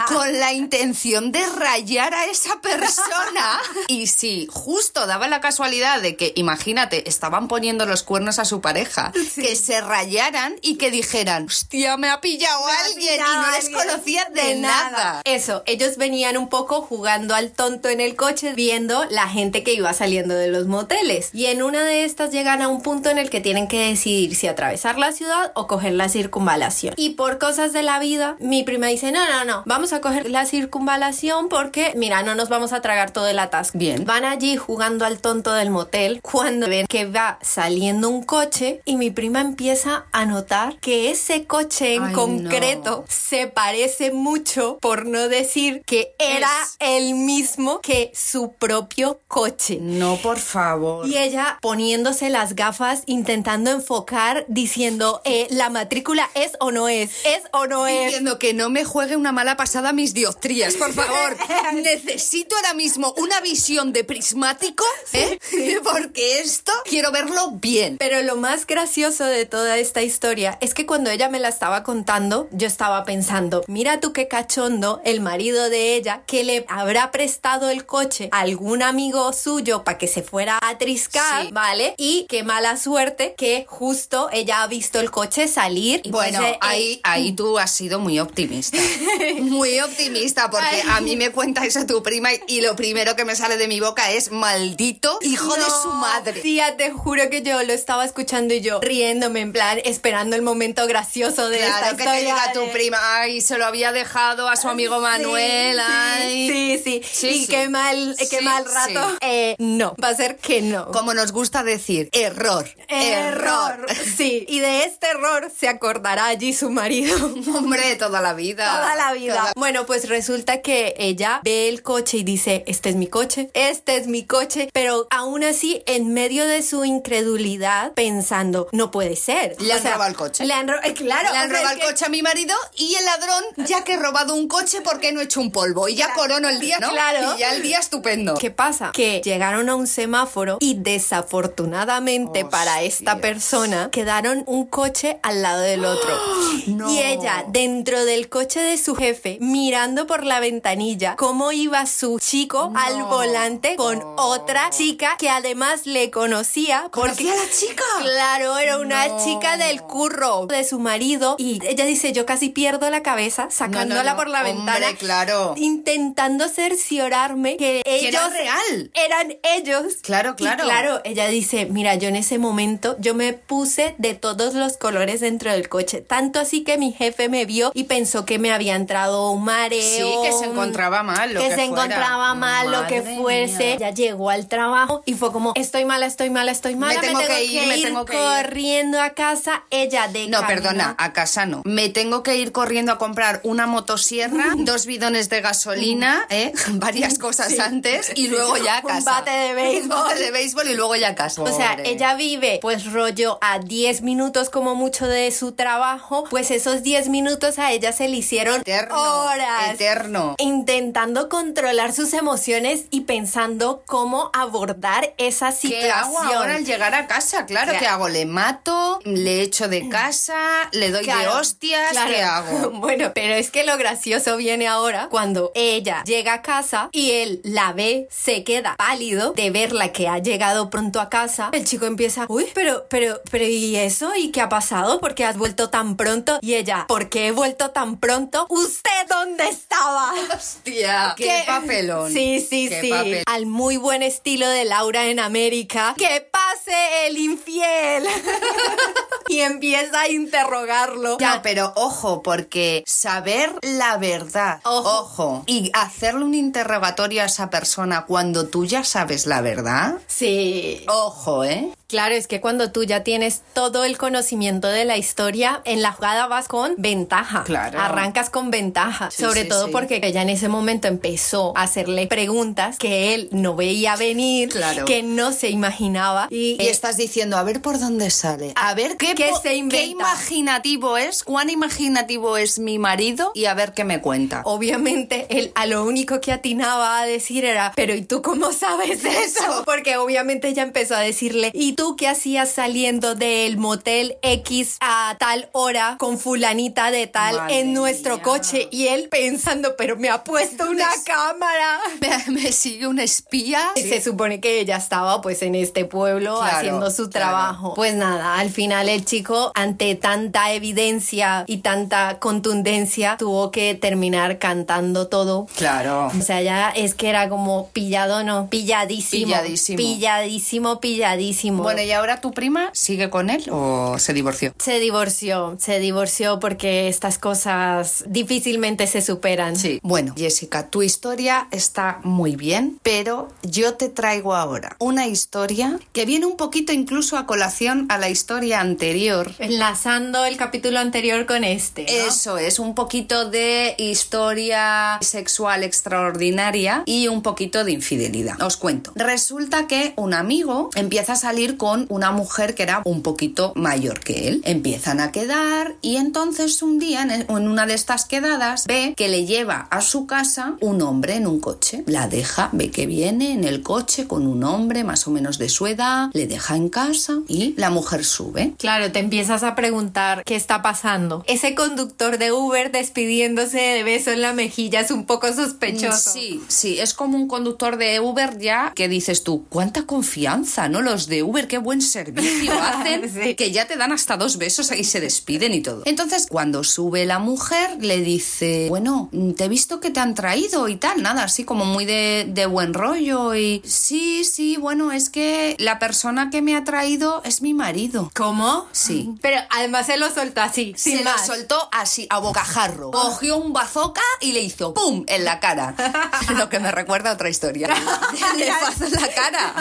con 0.09 0.39
la 0.39 0.55
intención 0.55 1.33
de 1.33 1.45
rayar 1.47 2.15
a 2.15 2.25
esa 2.25 2.63
persona. 2.63 3.61
Y 3.89 4.07
si 4.07 4.47
justo 4.51 5.07
daba 5.07 5.29
la 5.29 5.41
casualidad 5.41 6.01
de 6.01 6.17
que, 6.17 6.33
imagínate, 6.37 7.09
estaban 7.09 7.49
poniendo 7.49 7.85
los 7.85 8.03
cuernos 8.03 8.39
a 8.39 8.47
su 8.47 8.63
pareja, 8.63 9.13
que 9.35 9.57
se 9.57 9.83
rayaran 9.83 10.55
y 10.63 10.77
que 10.77 10.91
dijeran, 10.91 11.47
hostia, 11.47 11.99
me 11.99 12.09
ha 12.09 12.21
pillado 12.21 12.65
Me 12.67 12.73
ha 12.73 12.85
alguien 12.87 13.15
y 13.17 13.37
no 13.37 13.51
les 13.51 13.69
conocía 13.69 14.25
de, 14.33 14.55
nada. 14.55 15.21
Eso, 15.25 15.63
ellos 15.67 15.99
venían 15.99 16.39
un 16.39 16.49
poco 16.49 16.81
jugando 16.81 17.35
al 17.35 17.51
tonto 17.51 17.91
en 17.91 18.01
el 18.01 18.17
coche, 18.17 18.55
viendo 18.55 19.05
la 19.07 19.29
gente 19.29 19.63
que 19.63 19.75
iba 19.75 19.93
saliendo 19.93 20.35
de 20.35 20.49
los 20.49 20.70
moteles. 20.71 21.31
Y 21.35 21.47
en 21.47 21.63
una 21.63 21.85
de 21.85 22.05
estas 22.05 22.31
llegan 22.31 22.63
a 22.63 22.69
un 22.69 22.81
punto 22.83 23.11
en 23.11 23.19
el 23.19 23.29
que 23.29 23.41
tienen 23.41 23.69
que 23.69 23.89
decidir 23.89 24.35
si 24.35 24.47
atravesar 24.47 24.99
la 24.99 25.13
ciudad 25.13 25.53
o 25.55 25.67
coger 25.67 25.93
la 25.93 26.09
circunvalación. 26.09 26.95
Y 26.97 27.11
por 27.11 27.39
cosas 27.39 27.73
de 27.73 27.83
la 27.83 27.99
vida, 27.99 28.37
mi 28.41 28.63
prima 28.63 28.87
dice, 28.87 29.13
no, 29.13 29.29
no, 29.29 29.45
no, 29.45 29.63
vamos 29.67 29.93
a 29.93 30.01
coger 30.01 30.31
la 30.31 30.47
circunvalación 30.47 31.49
porque, 31.49 31.93
mira, 31.97 32.23
no 32.23 32.35
nos 32.35 32.49
vamos 32.49 32.73
a 32.73 32.81
tragar 32.81 33.11
todo 33.11 33.27
el 33.29 33.39
atasco. 33.39 33.77
Bien. 33.77 34.05
Van 34.05 34.25
allí 34.25 34.57
jugando 34.57 35.05
al 35.05 35.21
tonto 35.21 35.53
del 35.53 35.71
motel 35.71 36.21
cuando 36.23 36.69
ven 36.69 36.87
que 36.87 37.05
va 37.07 37.39
saliendo 37.43 38.09
un 38.09 38.23
coche 38.23 38.81
y 38.85 38.97
mi 38.97 39.11
prima 39.11 39.41
empieza 39.41 40.07
a 40.13 40.25
notar 40.27 40.79
que 40.81 41.11
ese 41.11 41.45
coche 41.47 41.95
en 41.97 42.05
Ay, 42.05 42.13
concreto 42.15 42.91
no. 43.01 43.05
se 43.09 43.47
parece 43.49 44.13
mucho, 44.13 44.79
por 44.81 45.07
no 45.07 45.29
decir 45.29 45.83
que 45.85 46.15
era 46.19 46.49
Es- 46.63 46.77
el 46.79 47.15
mismo 47.15 47.81
que 47.81 48.13
su 48.15 48.53
propio 48.53 49.21
coche. 49.29 49.79
No, 49.81 50.17
por 50.17 50.39
favor. 50.39 50.60
Y 51.07 51.17
ella 51.17 51.59
poniéndose 51.61 52.31
las 52.31 52.55
gafas, 52.55 53.03
intentando 53.07 53.71
enfocar, 53.71 54.45
diciendo, 54.49 55.21
eh, 55.25 55.47
la 55.51 55.71
matrícula 55.71 56.29
es 56.35 56.53
o 56.61 56.71
no 56.71 56.89
es, 56.89 57.11
es 57.25 57.43
o 57.53 57.67
no 57.67 57.87
es. 57.87 58.07
Diciendo 58.07 58.39
que 58.39 58.55
no 58.55 58.71
me 58.71 58.85
juegue 58.85 59.17
una 59.17 59.33
mala 59.33 59.57
pasada 59.57 59.91
a 59.91 59.93
mis 59.93 60.15
dioptrías, 60.15 60.75
por 60.75 60.93
favor. 60.93 61.37
Necesito 61.75 62.57
ahora 62.57 62.75
mismo 62.75 63.15
una 63.17 63.41
visión 63.41 63.93
de 63.93 64.05
prismático, 64.05 64.85
¿eh? 65.13 65.39
Porque 65.83 66.41
esto 66.41 66.73
quiero 66.85 67.13
verlo 67.13 67.53
bien. 67.53 67.97
Pero 67.99 68.23
lo 68.23 68.37
más 68.37 68.67
gracioso 68.67 69.25
de 69.25 69.47
toda 69.47 69.79
esta 69.79 70.03
historia 70.03 70.59
es 70.61 70.75
que 70.75 70.87
cuando 70.87 71.11
ella 71.11 71.29
me 71.29 71.41
la 71.41 71.49
estaba 71.49 71.83
contando, 71.83 72.49
yo 72.53 72.67
estaba 72.67 73.05
pensando, 73.05 73.63
mira 73.67 74.01
tú 74.01 74.13
qué 74.13 74.29
cachondo 74.29 75.01
el 75.05 75.21
marido 75.21 75.71
de 75.71 75.97
ella 75.97 76.23
que 76.27 76.45
le 76.45 76.65
habrá 76.69 77.11
prestado 77.11 77.71
el 77.71 77.87
coche 77.87 78.29
a 78.33 78.41
algún 78.41 78.83
amigo 78.83 79.33
suyo 79.33 79.85
para 79.85 79.99
que 79.99 80.09
se 80.09 80.23
fuera 80.23 80.50
a 80.63 80.79
triscar, 80.79 81.47
Sí. 81.47 81.49
¿vale? 81.53 81.95
Y 81.97 82.27
qué 82.29 82.43
mala 82.43 82.77
suerte 82.77 83.35
que 83.37 83.65
justo 83.69 84.29
ella 84.33 84.63
ha 84.63 84.67
visto 84.67 85.01
el 85.01 85.11
coche 85.11 85.49
salir. 85.49 86.01
y 86.05 86.11
Bueno, 86.11 86.39
pues, 86.41 86.53
eh, 86.53 86.59
ahí, 86.61 87.01
ahí 87.05 87.33
tú 87.33 87.59
has 87.59 87.71
sido 87.71 87.99
muy 88.01 88.19
optimista. 88.19 88.79
Muy 89.41 89.81
optimista, 89.81 90.51
porque 90.51 90.67
Ay. 90.67 90.83
a 90.91 91.01
mí 91.01 91.17
me 91.17 91.31
cuenta 91.31 91.65
eso 91.65 91.85
tu 91.87 92.03
prima 92.03 92.31
y 92.47 92.61
lo 92.61 92.77
primero 92.77 93.17
que 93.17 93.25
me 93.25 93.35
sale 93.37 93.57
de 93.57 93.69
mi 93.69 93.81
boca 93.81 94.11
es 94.11 94.31
maldito 94.31 95.19
hijo 95.23 95.55
de 95.55 95.63
su 95.83 95.89
madre. 95.93 96.41
Tía, 96.41 96.77
te 96.77 96.91
juro 96.91 97.29
que 97.31 97.43
yo 97.43 97.63
lo 97.63 97.73
estaba 97.73 98.05
escuchando 98.05 98.55
y 98.55 98.61
yo 98.61 98.81
riéndome 98.81 99.41
en 99.41 99.53
plan, 99.53 99.79
esperando 99.85 100.37
el 100.37 100.43
momento 100.43 100.87
gracioso 100.87 101.49
de 101.49 101.65
esta 101.65 101.81
Claro, 101.81 101.97
que 101.97 102.05
te 102.05 102.17
diga 102.25 102.53
tu 102.53 102.61
de- 102.61 102.67
prima, 102.69 102.99
ay, 103.21 103.41
se 103.41 103.59
lo 103.59 103.67
había 103.67 103.93
dejado 103.93 104.49
a 104.49 104.57
su 104.57 104.69
amigo 104.69 105.01
Manuel, 105.01 105.77
Sí, 105.77 105.83
ay. 105.87 106.49
Sí, 106.49 106.81
sí, 106.85 107.03
Sí, 107.13 107.29
y 107.29 107.41
sí. 107.41 107.47
qué 107.51 107.69
mal, 107.69 108.15
qué 108.19 108.27
Sí, 108.39 108.45
mal 108.45 108.65
rato. 108.65 109.11
sí. 109.13 109.17
Eh, 109.23 109.57
no, 109.59 109.95
va 110.03 110.09
a 110.09 110.15
ser 110.15 110.37
que 110.41 110.63
no. 110.63 110.91
Como 110.91 111.15
nos 111.15 111.33
gusta 111.33 111.63
decir, 111.63 112.09
error. 112.13 112.67
Error. 112.89 113.87
Sí, 114.21 114.45
y 114.49 114.59
de 114.61 114.85
este 114.85 115.09
error 115.09 115.51
se 115.57 115.69
acordará 115.69 116.27
allí 116.27 116.53
su 116.53 116.69
marido. 116.71 117.17
Hombre, 117.57 117.97
toda 117.97 118.21
la 118.21 118.35
vida. 118.35 118.65
Toda 118.67 118.95
la 118.97 119.13
vida. 119.13 119.35
Toda- 119.39 119.53
Bueno, 119.57 119.87
pues 119.87 120.09
resulta 120.09 120.61
que 120.61 120.95
ella 120.99 121.41
ve 121.45 121.69
el 121.69 121.83
coche 121.83 122.19
y 122.19 122.25
dice, 122.25 122.65
este 122.67 122.91
es 122.91 122.97
mi 122.97 123.07
coche, 123.07 123.51
este 123.55 123.97
es 123.97 124.07
mi 124.09 124.25
coche, 124.27 124.69
pero 124.73 125.07
aún 125.11 125.43
así, 125.45 125.83
en 125.87 126.13
medio 126.13 126.47
de 126.47 126.63
su 126.63 126.85
incredulidad, 126.85 127.93
pensando, 127.93 128.69
no 128.73 128.91
puede 128.91 129.17
ser. 129.17 129.57
Le 129.61 129.73
han 129.73 129.85
robado 129.85 130.07
el 130.11 130.17
coche. 130.17 130.45
Le 130.45 130.53
han 130.53 130.69
ro- 130.69 130.81
eh, 130.83 130.93
claro. 130.95 131.31
Le 131.33 131.39
han 131.39 131.51
robado 131.51 131.71
el 131.75 131.79
que- 131.81 131.87
coche 131.87 132.05
a 132.07 132.09
mi 132.09 132.23
marido 132.23 132.55
y 132.77 132.95
el 132.97 133.05
ladrón, 133.05 133.45
ya 133.59 133.85
que 133.85 133.95
he 133.95 133.97
robado 133.99 134.35
un 134.35 134.49
coche, 134.49 134.81
¿por 134.83 135.01
qué 135.01 135.13
no 135.13 135.21
he 135.21 135.25
hecho 135.25 135.41
un 135.41 135.53
polvo? 135.53 135.89
Y 135.89 135.95
ya 135.95 136.13
corono 136.15 136.49
el 136.49 136.61
día, 136.61 136.79
¿no? 136.79 136.91
Claro. 136.91 137.35
Y 137.37 137.41
ya 137.41 137.55
el 137.55 137.63
día 137.63 137.79
estupendo. 137.79 138.35
¿Qué 138.35 138.51
pasa? 138.51 138.91
Que 138.93 139.21
llegaron 139.25 139.69
a 139.69 139.75
un 139.77 139.87
semáforo 139.87 140.30
y 140.61 140.75
desafortunadamente 140.75 142.45
para 142.45 142.83
esta 142.83 143.13
Hostias. 143.15 143.21
persona 143.21 143.89
quedaron 143.91 144.45
un 144.47 144.67
coche 144.67 145.19
al 145.23 145.43
lado 145.43 145.61
del 145.63 145.85
otro. 145.85 146.11
No. 146.67 146.91
Y 146.91 146.99
ella 146.99 147.45
dentro 147.49 148.05
del 148.05 148.29
coche 148.29 148.61
de 148.61 148.77
su 148.77 148.95
jefe 148.95 149.39
mirando 149.41 150.07
por 150.07 150.25
la 150.25 150.41
ventanilla 150.41 151.17
cómo 151.17 151.53
iba 151.53 151.87
su 151.87 152.19
chico 152.19 152.73
al 152.77 153.03
volante 153.05 153.77
con 153.77 154.01
otra 154.17 154.69
chica 154.71 155.17
que 155.19 155.31
además 155.31 155.87
le 155.87 156.11
conocía 156.11 156.89
porque 156.93 157.25
¿Conocía 157.25 157.33
a 157.33 157.37
la 157.37 157.51
chica? 157.51 157.85
Claro, 158.01 158.59
era 158.59 158.79
una 158.79 159.09
No. 159.09 159.25
chica 159.25 159.57
del 159.57 159.83
curro 159.83 160.47
de 160.47 160.65
su 160.65 160.79
marido 160.79 161.37
y 161.39 161.61
ella 161.67 161.85
dice, 161.87 162.13
"Yo 162.13 162.27
casi 162.27 162.51
pierdo 162.51 162.89
la 162.91 163.03
cabeza 163.03 163.49
sacándola 163.51 164.13
no. 164.13 164.17
por 164.17 164.29
la 164.29 164.41
Hombre, 164.41 164.55
ventana." 164.55 164.97
claro. 164.99 165.55
intentando 165.57 166.49
cerciorarme 166.49 167.57
que 167.57 167.83
ellos 167.85 168.09
era 168.15 168.29
real. 168.29 168.91
eran 168.95 169.37
ellos. 169.43 169.95
Claro, 170.11 170.31
Y 170.33 170.43
claro. 170.43 170.65
claro, 170.65 171.01
ella 171.05 171.29
dice, 171.29 171.67
mira, 171.67 171.95
yo 171.95 172.09
en 172.09 172.17
ese 172.17 172.39
momento 172.39 172.97
yo 172.99 173.15
me 173.15 173.33
puse 173.33 173.95
de 173.99 174.15
todos 174.15 174.55
los 174.55 174.77
colores 174.77 175.21
dentro 175.21 175.53
del 175.53 175.69
coche, 175.69 176.01
tanto 176.01 176.41
así 176.41 176.65
que 176.65 176.79
mi 176.79 176.93
jefe 176.93 177.29
me 177.29 177.45
vio 177.45 177.71
y 177.75 177.85
pensó 177.85 178.25
que 178.25 178.39
me 178.41 178.53
había 178.53 178.75
entrado 178.75 179.31
un 179.31 179.45
mareo. 179.45 179.81
Sí, 179.81 180.13
que 180.25 180.33
se 180.33 180.47
encontraba 180.47 181.03
mal, 181.05 181.33
lo 181.33 181.41
que 181.41 181.47
se 181.51 181.55
fuera. 181.55 181.65
encontraba 181.85 182.35
mal, 182.35 182.71
lo 182.73 182.87
que 182.89 183.03
fuese. 183.03 183.77
mía. 183.77 183.77
Ya 183.79 183.91
llegó 183.91 184.31
al 184.31 184.49
trabajo 184.49 185.03
y 185.07 185.15
fue 185.15 185.31
como, 185.31 185.53
estoy 185.55 185.85
mala, 185.85 186.07
estoy 186.07 186.29
mala, 186.31 186.51
estoy 186.51 186.75
mala, 186.75 187.01
Me 187.01 187.07
tengo 187.07 187.21
que 187.21 187.45
ir, 187.45 187.67
me 187.69 187.79
tengo 187.79 188.05
que 188.05 188.15
ir. 188.15 188.21
corriendo 188.21 189.01
a 189.01 189.11
casa. 189.11 189.63
Ella 189.71 190.09
de 190.09 190.27
No, 190.27 190.41
camino- 190.41 190.49
perdona, 190.63 190.95
a 190.99 191.13
casa 191.13 191.47
no. 191.47 191.63
Me 191.65 191.89
tengo 191.89 192.23
que 192.25 192.37
ir 192.37 192.51
corriendo 192.51 192.91
a 192.93 192.99
comprar 192.99 193.41
una 193.45 193.67
motosierra, 193.67 194.55
dos 194.57 194.87
bidones 194.87 195.29
de 195.29 195.41
gasolina, 195.41 196.27
¿eh? 196.31 196.53
varias 196.73 197.19
cosas 197.19 197.57
antes 197.61 198.11
y 198.17 198.27
luego 198.29 198.57
ya 198.57 198.79
a 198.79 198.81
Un 198.81 198.89
casa. 198.89 199.11
bate 199.13 199.31
de 199.31 199.55
béisbol. 199.55 200.00
De 200.09 200.31
béisbol 200.31 200.69
y 200.69 200.75
luego 200.75 200.97
ya 200.97 201.15
casa. 201.15 201.43
O 201.43 201.47
sea, 201.47 201.77
Pobre. 201.77 201.91
ella 201.91 202.15
vive 202.15 202.59
pues 202.63 202.93
rollo 202.93 203.39
a 203.41 203.59
10 203.59 204.03
minutos 204.03 204.51
como 204.51 204.75
mucho 204.75 205.07
de 205.07 205.31
su 205.31 205.53
trabajo, 205.53 206.25
pues 206.31 206.51
esos 206.51 206.83
10 206.83 207.09
minutos 207.09 207.59
a 207.59 207.73
ella 207.73 207.93
se 207.93 208.09
le 208.09 208.17
hicieron 208.17 208.61
Eterno, 208.61 208.97
horas. 209.25 209.75
eterno. 209.75 210.35
Intentando 210.39 211.29
controlar 211.29 211.93
sus 211.93 212.13
emociones 212.13 212.85
y 212.91 213.03
pensando 213.03 213.83
cómo 213.87 214.31
abordar 214.33 215.15
esa 215.19 215.53
situación. 215.53 215.83
¿Qué 215.83 215.91
hago 215.91 216.19
ahora 216.21 216.57
al 216.57 216.65
llegar 216.65 216.95
a 216.95 217.07
casa? 217.07 217.47
Claro, 217.47 217.73
¿Qué 217.73 217.79
¿qué 217.79 217.87
hago? 217.87 218.09
¿Le 218.09 218.27
mato? 218.27 219.01
¿Le 219.05 219.43
echo 219.43 219.69
de 219.69 219.89
casa? 219.89 220.37
¿Le 220.73 220.91
doy 220.91 221.01
de 221.01 221.13
Claro, 221.13 221.39
hostias? 221.39 221.91
claro. 221.93 222.11
¿Qué 222.11 222.23
hago? 222.23 222.71
Bueno, 222.81 223.13
pero 223.15 223.35
es 223.35 223.51
que 223.51 223.65
lo 223.65 223.77
gracioso 223.79 224.37
viene 224.37 224.67
ahora 224.67 225.09
cuando 225.11 225.53
ella 225.55 226.03
llega 226.05 226.35
a 226.35 226.43
casa 226.43 226.89
y 226.93 227.11
él 227.13 227.41
la 227.45 227.73
ve, 227.73 228.09
se 228.11 228.43
queda 228.45 228.75
pálido 228.77 229.33
de 229.33 229.51
verla 229.51 229.90
que 229.93 230.09
ha 230.09 230.19
llegado 230.19 230.71
pronto 230.71 231.01
a 231.01 231.09
casa. 231.09 231.51
El 231.53 231.65
chico 231.65 231.87
empieza, 231.87 232.27
uy, 232.29 232.47
pero, 232.55 232.87
pero, 232.89 233.21
pero, 233.31 233.45
¿y 233.45 233.77
eso? 233.77 234.13
¿Y 234.17 234.31
qué 234.31 234.41
ha 234.41 234.49
pasado? 234.49 235.01
¿Por 235.01 235.15
qué 235.15 235.25
has 235.25 235.37
vuelto 235.37 235.71
tan 235.71 235.97
pronto? 235.97 236.39
Y 236.43 236.55
ella, 236.55 236.87
¿por 236.89 237.09
qué 237.09 237.29
he 237.29 237.33
vuelto 237.33 237.71
tan 237.71 237.99
pronto? 237.99 238.47
¿Usted 238.49 238.91
dónde 239.09 239.49
estaba? 239.49 240.13
Hostia, 240.35 241.15
qué, 241.17 241.25
¿Qué? 241.25 241.43
papelón. 241.47 242.13
Sí, 242.13 242.41
sí, 242.49 242.69
Qué 242.69 242.81
sí. 242.81 242.91
papel. 242.91 243.23
Al 243.27 243.47
muy 243.47 243.77
buen 243.77 244.03
estilo 244.03 244.49
de 244.49 244.65
Laura 244.65 245.07
en 245.07 245.21
América. 245.21 245.95
¡Que 245.97 246.21
pase 246.31 247.07
el 247.07 247.19
infiel! 247.19 248.05
y 249.31 249.41
empieza 249.41 250.01
a 250.03 250.09
interrogarlo. 250.09 251.17
No, 251.21 251.43
pero 251.43 251.73
ojo, 251.77 252.23
porque 252.23 252.83
saber 252.87 253.53
la 253.63 253.97
verdad, 253.97 254.61
Ojo. 254.65 255.01
ojo. 255.01 255.45
y 255.47 255.71
hacerle 255.75 256.25
un 256.25 256.35
interrogatorio 256.35 257.23
a 257.23 257.27
esa 257.27 257.49
persona 257.51 258.05
cuando 258.07 258.49
tú 258.49 258.65
ya 258.65 258.85
sabes 258.85 259.27
la 259.27 259.41
verdad, 259.41 259.99
Sí. 260.07 260.85
ojo, 260.89 261.45
¿eh? 261.45 261.71
Claro, 261.91 262.15
es 262.15 262.27
que 262.29 262.41
cuando 262.41 262.71
tú 262.71 262.85
ya 262.85 263.03
tienes 263.03 263.43
todo 263.53 263.85
el 263.85 263.99
conocimiento 263.99 264.69
de 264.69 264.85
la 264.85 264.97
historia, 264.97 265.61
en 265.65 265.83
la 265.83 265.93
jugada 265.93 266.27
vas 266.29 266.47
con 266.49 266.75
ventaja. 266.79 267.43
Claro. 267.45 267.81
Arrancas 267.81 268.31
con 268.31 268.51
ventaja. 268.51 269.11
Sí, 269.11 269.23
sobre 269.23 269.43
sí, 269.43 269.49
todo 269.49 269.67
sí. 269.67 269.73
porque 269.73 270.01
ella 270.03 270.23
en 270.23 270.29
ese 270.31 270.49
momento 270.49 270.87
empezó 270.89 271.53
a 271.57 271.63
hacerle 271.63 272.07
preguntas 272.07 272.79
que 272.79 273.15
él 273.15 273.29
no 273.33 273.57
veía 273.57 273.97
venir, 273.97 274.51
Claro. 274.51 274.85
que 274.85 275.03
no 275.03 275.33
se 275.33 275.51
imaginaba. 275.51 276.29
Y, 276.31 276.57
Y 276.63 276.69
estás 276.69 276.97
diciendo, 276.97 277.37
a 277.37 277.43
ver 277.43 277.61
por 277.61 277.79
dónde 277.81 278.11
sale, 278.11 278.53
a 278.55 278.73
ver 278.75 278.97
qué, 278.97 279.15
¿Qué 279.15 279.31
se 279.43 279.55
inventa? 279.57 279.77
qué 279.85 279.85
imaginativo 279.91 280.97
es, 280.97 281.25
cuán 281.25 281.51
imaginativo 281.51 282.37
es 282.37 282.59
mi 282.59 282.79
marido 282.79 283.33
y 283.35 283.47
a 283.47 283.55
ver 283.55 283.73
qué 283.73 283.85
me 283.85 284.01
cuenta. 284.01 284.43
Obviamente, 284.45 285.27
él 285.31 285.51
a 285.55 285.67
lo 285.67 285.85
único 285.85 286.21
que 286.21 286.31
atinaba 286.33 287.01
a 287.01 287.07
decir 287.07 287.45
era, 287.45 287.73
pero 287.75 287.95
¿y 287.95 288.03
tú 288.03 288.23
cómo 288.23 288.53
sabes 288.53 289.05
eso? 289.05 289.41
Eso. 289.41 289.63
Porque 289.65 289.97
obviamente 289.97 290.49
ella 290.49 290.63
empezó 290.63 290.95
a 290.95 291.01
decirle, 291.01 291.51
¿y 291.55 291.73
tú 291.81 291.97
qué 291.97 292.09
hacías 292.09 292.53
saliendo 292.53 293.15
del 293.15 293.57
motel 293.57 294.19
X 294.21 294.77
a 294.83 295.17
tal 295.19 295.49
hora 295.53 295.97
con 295.99 296.19
fulanita 296.19 296.91
de 296.91 297.07
tal 297.07 297.37
Madre 297.37 297.61
en 297.61 297.73
nuestro 297.73 298.17
mía. 298.17 298.23
coche? 298.23 298.69
Y 298.71 298.89
él 298.89 299.09
pensando, 299.11 299.77
pero 299.79 299.97
me 299.97 300.11
ha 300.11 300.23
puesto 300.23 300.69
una 300.69 300.91
cámara. 301.07 301.79
Me, 302.01 302.33
me 302.35 302.53
sigue 302.53 302.87
un 302.87 302.99
espía. 302.99 303.73
Se 303.77 304.03
supone 304.03 304.41
que 304.41 304.61
ella 304.61 304.77
estaba 304.77 305.23
pues 305.23 305.41
en 305.41 305.55
este 305.55 305.87
pueblo 305.87 306.39
Claro, 306.39 306.57
haciendo 306.57 306.91
su 306.91 307.09
claro. 307.09 307.29
trabajo. 307.29 307.75
Pues 307.75 307.95
nada, 307.95 308.39
al 308.39 308.51
final 308.51 308.91
el 308.91 309.07
chico 309.07 309.51
ante 309.55 309.95
tanta 309.95 310.53
evidencia 310.53 311.45
y 311.47 311.59
tanta 311.59 312.19
contundencia 312.19 313.17
tuvo 313.19 313.51
que 313.51 313.75
terminar 313.75 314.39
cantando 314.39 315.09
todo. 315.09 315.47
Claro. 315.57 316.11
O 316.19 316.23
sea, 316.23 316.43
ya 316.43 316.69
es 316.71 316.95
que 316.95 317.09
era 317.09 317.31
como 317.31 317.69
pillado, 317.69 318.23
no, 318.23 318.51
pilladísimo. 318.51 319.27
Pilladísimo. 319.29 319.77
Pilladísimo, 319.79 320.81
pilladísimo. 320.81 321.70
Bueno, 321.73 321.83
¿y 321.87 321.93
ahora 321.93 322.21
tu 322.21 322.33
prima 322.33 322.71
sigue 322.73 323.11
con 323.11 323.31
él 323.31 323.45
o 323.51 323.99
se 323.99 324.13
divorció? 324.13 324.53
se 324.59 324.79
divorció, 324.79 325.57
se 325.59 325.79
divorció 325.79 326.39
porque 326.39 326.89
estas 326.89 327.19
cosas 327.19 328.05
difícilmente 328.07 328.87
se 328.87 329.03
superan. 329.03 329.57
Sí. 329.57 329.81
Bueno, 329.83 330.15
Jessica, 330.17 330.69
tu 330.69 330.83
historia 330.83 331.49
está 331.51 332.01
muy 332.03 332.37
bien, 332.37 332.79
pero 332.83 333.29
yo 333.43 333.75
te 333.75 333.89
traigo 333.89 334.35
ahora 334.35 334.77
una 334.79 335.07
historia 335.07 335.79
que 335.93 336.05
viene 336.05 336.27
un 336.27 336.37
poquito 336.37 336.73
incluso 336.73 337.17
a 337.17 337.27
colación 337.27 337.87
a 337.89 337.99
la 337.99 338.09
historia 338.09 338.61
anterior. 338.61 339.33
Enlazando 339.39 340.25
el 340.25 340.37
capítulo 340.37 340.79
anterior 340.79 341.27
con 341.27 341.45
este. 341.45 341.83
¿no? 341.83 341.89
Eso 341.89 342.39
es, 342.39 342.59
un 342.59 342.75
poquito 342.75 343.29
de 343.29 343.75
historia 343.79 344.99
sexual 345.01 345.65
extraordinaria 345.65 346.83
y 346.87 347.09
un 347.09 347.23
poquito 347.23 347.65
de 347.65 347.73
infidelidad. 347.73 348.41
Os 348.43 348.57
cuento. 348.57 348.93
Resulta 348.95 349.67
que 349.67 349.95
un 349.97 350.15
amigo 350.15 350.71
empieza 350.75 351.15
a 351.15 351.17
salir 351.17 351.57
con 351.61 351.85
una 351.91 352.11
mujer 352.11 352.55
que 352.55 352.63
era 352.63 352.81
un 352.87 353.03
poquito 353.03 353.53
mayor 353.55 354.01
que 354.01 354.29
él. 354.29 354.41
Empiezan 354.47 354.99
a 354.99 355.13
quedar 355.13 355.77
y 355.83 355.97
entonces 355.97 356.63
un 356.63 356.79
día 356.79 357.03
en 357.03 357.29
una 357.29 357.67
de 357.67 357.75
estas 357.75 358.07
quedadas 358.07 358.65
ve 358.67 358.95
que 358.97 359.11
le 359.11 359.27
lleva 359.27 359.69
a 359.71 359.83
su 359.83 360.07
casa 360.07 360.55
un 360.63 360.81
hombre 360.81 361.17
en 361.17 361.27
un 361.27 361.39
coche. 361.39 361.85
La 361.85 362.09
deja, 362.09 362.49
ve 362.53 362.71
que 362.71 362.87
viene 362.87 363.35
en 363.35 363.45
el 363.45 363.61
coche 363.63 364.09
con 364.09 364.27
un 364.27 364.43
hombre 364.43 364.85
más 364.85 365.07
o 365.07 365.11
menos 365.11 365.37
de 365.37 365.51
su 365.51 365.67
edad, 365.67 366.09
le 366.15 366.27
deja 366.27 366.57
en 366.57 366.71
casa 366.71 367.19
y 367.29 367.53
la 367.59 367.69
mujer 367.69 368.07
sube. 368.07 368.55
Claro, 368.57 368.91
te 368.91 369.01
empiezas 369.01 369.43
a 369.43 369.55
preguntar 369.55 370.25
qué 370.25 370.37
está 370.37 370.63
pasando. 370.63 371.25
Ese 371.27 371.55
conductor 371.55 372.17
de 372.17 372.33
Uber 372.33 372.73
despidiéndose 372.73 373.59
de 373.59 373.83
beso 373.83 374.13
en 374.13 374.23
la 374.23 374.33
mejilla 374.33 374.81
es 374.81 374.91
un 374.91 375.05
poco 375.05 375.31
sospechoso. 375.31 376.11
Sí, 376.11 376.41
sí, 376.49 376.79
es 376.79 376.95
como 376.95 377.19
un 377.19 377.29
conductor 377.29 377.77
de 377.77 378.01
Uber 378.01 378.39
ya 378.39 378.73
que 378.75 378.89
dices 378.89 379.25
tú, 379.25 379.45
cuánta 379.51 379.83
confianza, 379.83 380.71
¿no? 380.71 380.81
Los 380.81 381.07
de 381.07 381.23
Uber, 381.23 381.50
qué 381.51 381.59
buen 381.59 381.83
servicio 381.83 382.53
hacen, 382.63 383.11
Sí. 383.13 383.35
que 383.35 383.51
ya 383.51 383.67
te 383.67 383.77
dan 383.77 383.91
hasta 383.93 384.17
dos 384.17 384.39
besos 384.39 384.71
y 384.71 384.85
se 384.85 385.01
despiden 385.01 385.53
y 385.53 385.61
todo. 385.63 385.83
Entonces, 385.85 386.27
cuando 386.31 386.63
sube 386.63 387.05
la 387.07 387.19
mujer, 387.19 387.77
le 387.81 387.99
dice, 388.01 388.67
bueno, 388.69 389.11
te 389.37 389.45
he 389.45 389.49
visto 389.49 389.81
que 389.81 389.91
te 389.91 389.99
han 389.99 390.15
traído 390.15 390.69
y 390.69 390.77
tal, 390.77 391.03
nada, 391.03 391.25
así 391.25 391.43
como 391.45 391.65
muy 391.65 391.85
de, 391.85 392.25
de 392.29 392.47
buen 392.47 392.73
rollo 392.73 393.35
y 393.35 393.63
sí, 393.67 394.23
sí, 394.25 394.57
bueno, 394.57 394.93
es 394.93 395.11
que 395.11 395.57
la 395.59 395.81
persona 395.81 396.31
que 396.31 396.41
me 396.41 396.55
ha 396.57 396.63
traído 396.63 397.21
es 397.25 397.43
mi 397.43 397.53
marido. 397.53 398.11
¿Cómo? 398.15 398.69
Sí. 398.71 399.11
Pero 399.21 399.41
además 399.51 399.87
se 399.87 399.97
lo 399.97 400.09
soltó 400.15 400.41
así, 400.43 400.73
sin 400.77 400.99
se 400.99 401.05
más. 401.05 401.27
lo 401.29 401.35
soltó 401.35 401.69
así, 401.73 402.07
a 402.11 402.21
bocajarro. 402.21 402.93
Cogió 402.93 403.37
un 403.39 403.53
bazooka 403.53 404.01
y 404.21 404.33
le 404.33 404.41
hizo 404.43 404.73
¡pum! 404.73 405.05
en 405.09 405.25
la 405.25 405.41
cara. 405.41 405.75
Lo 406.39 406.49
que 406.49 406.61
me 406.61 406.71
recuerda 406.71 407.11
a 407.11 407.15
otra 407.15 407.29
historia. 407.29 407.69
Le 408.39 408.47
pasó 408.49 408.85
en 408.85 408.93
la 408.93 409.09
cara. 409.09 409.55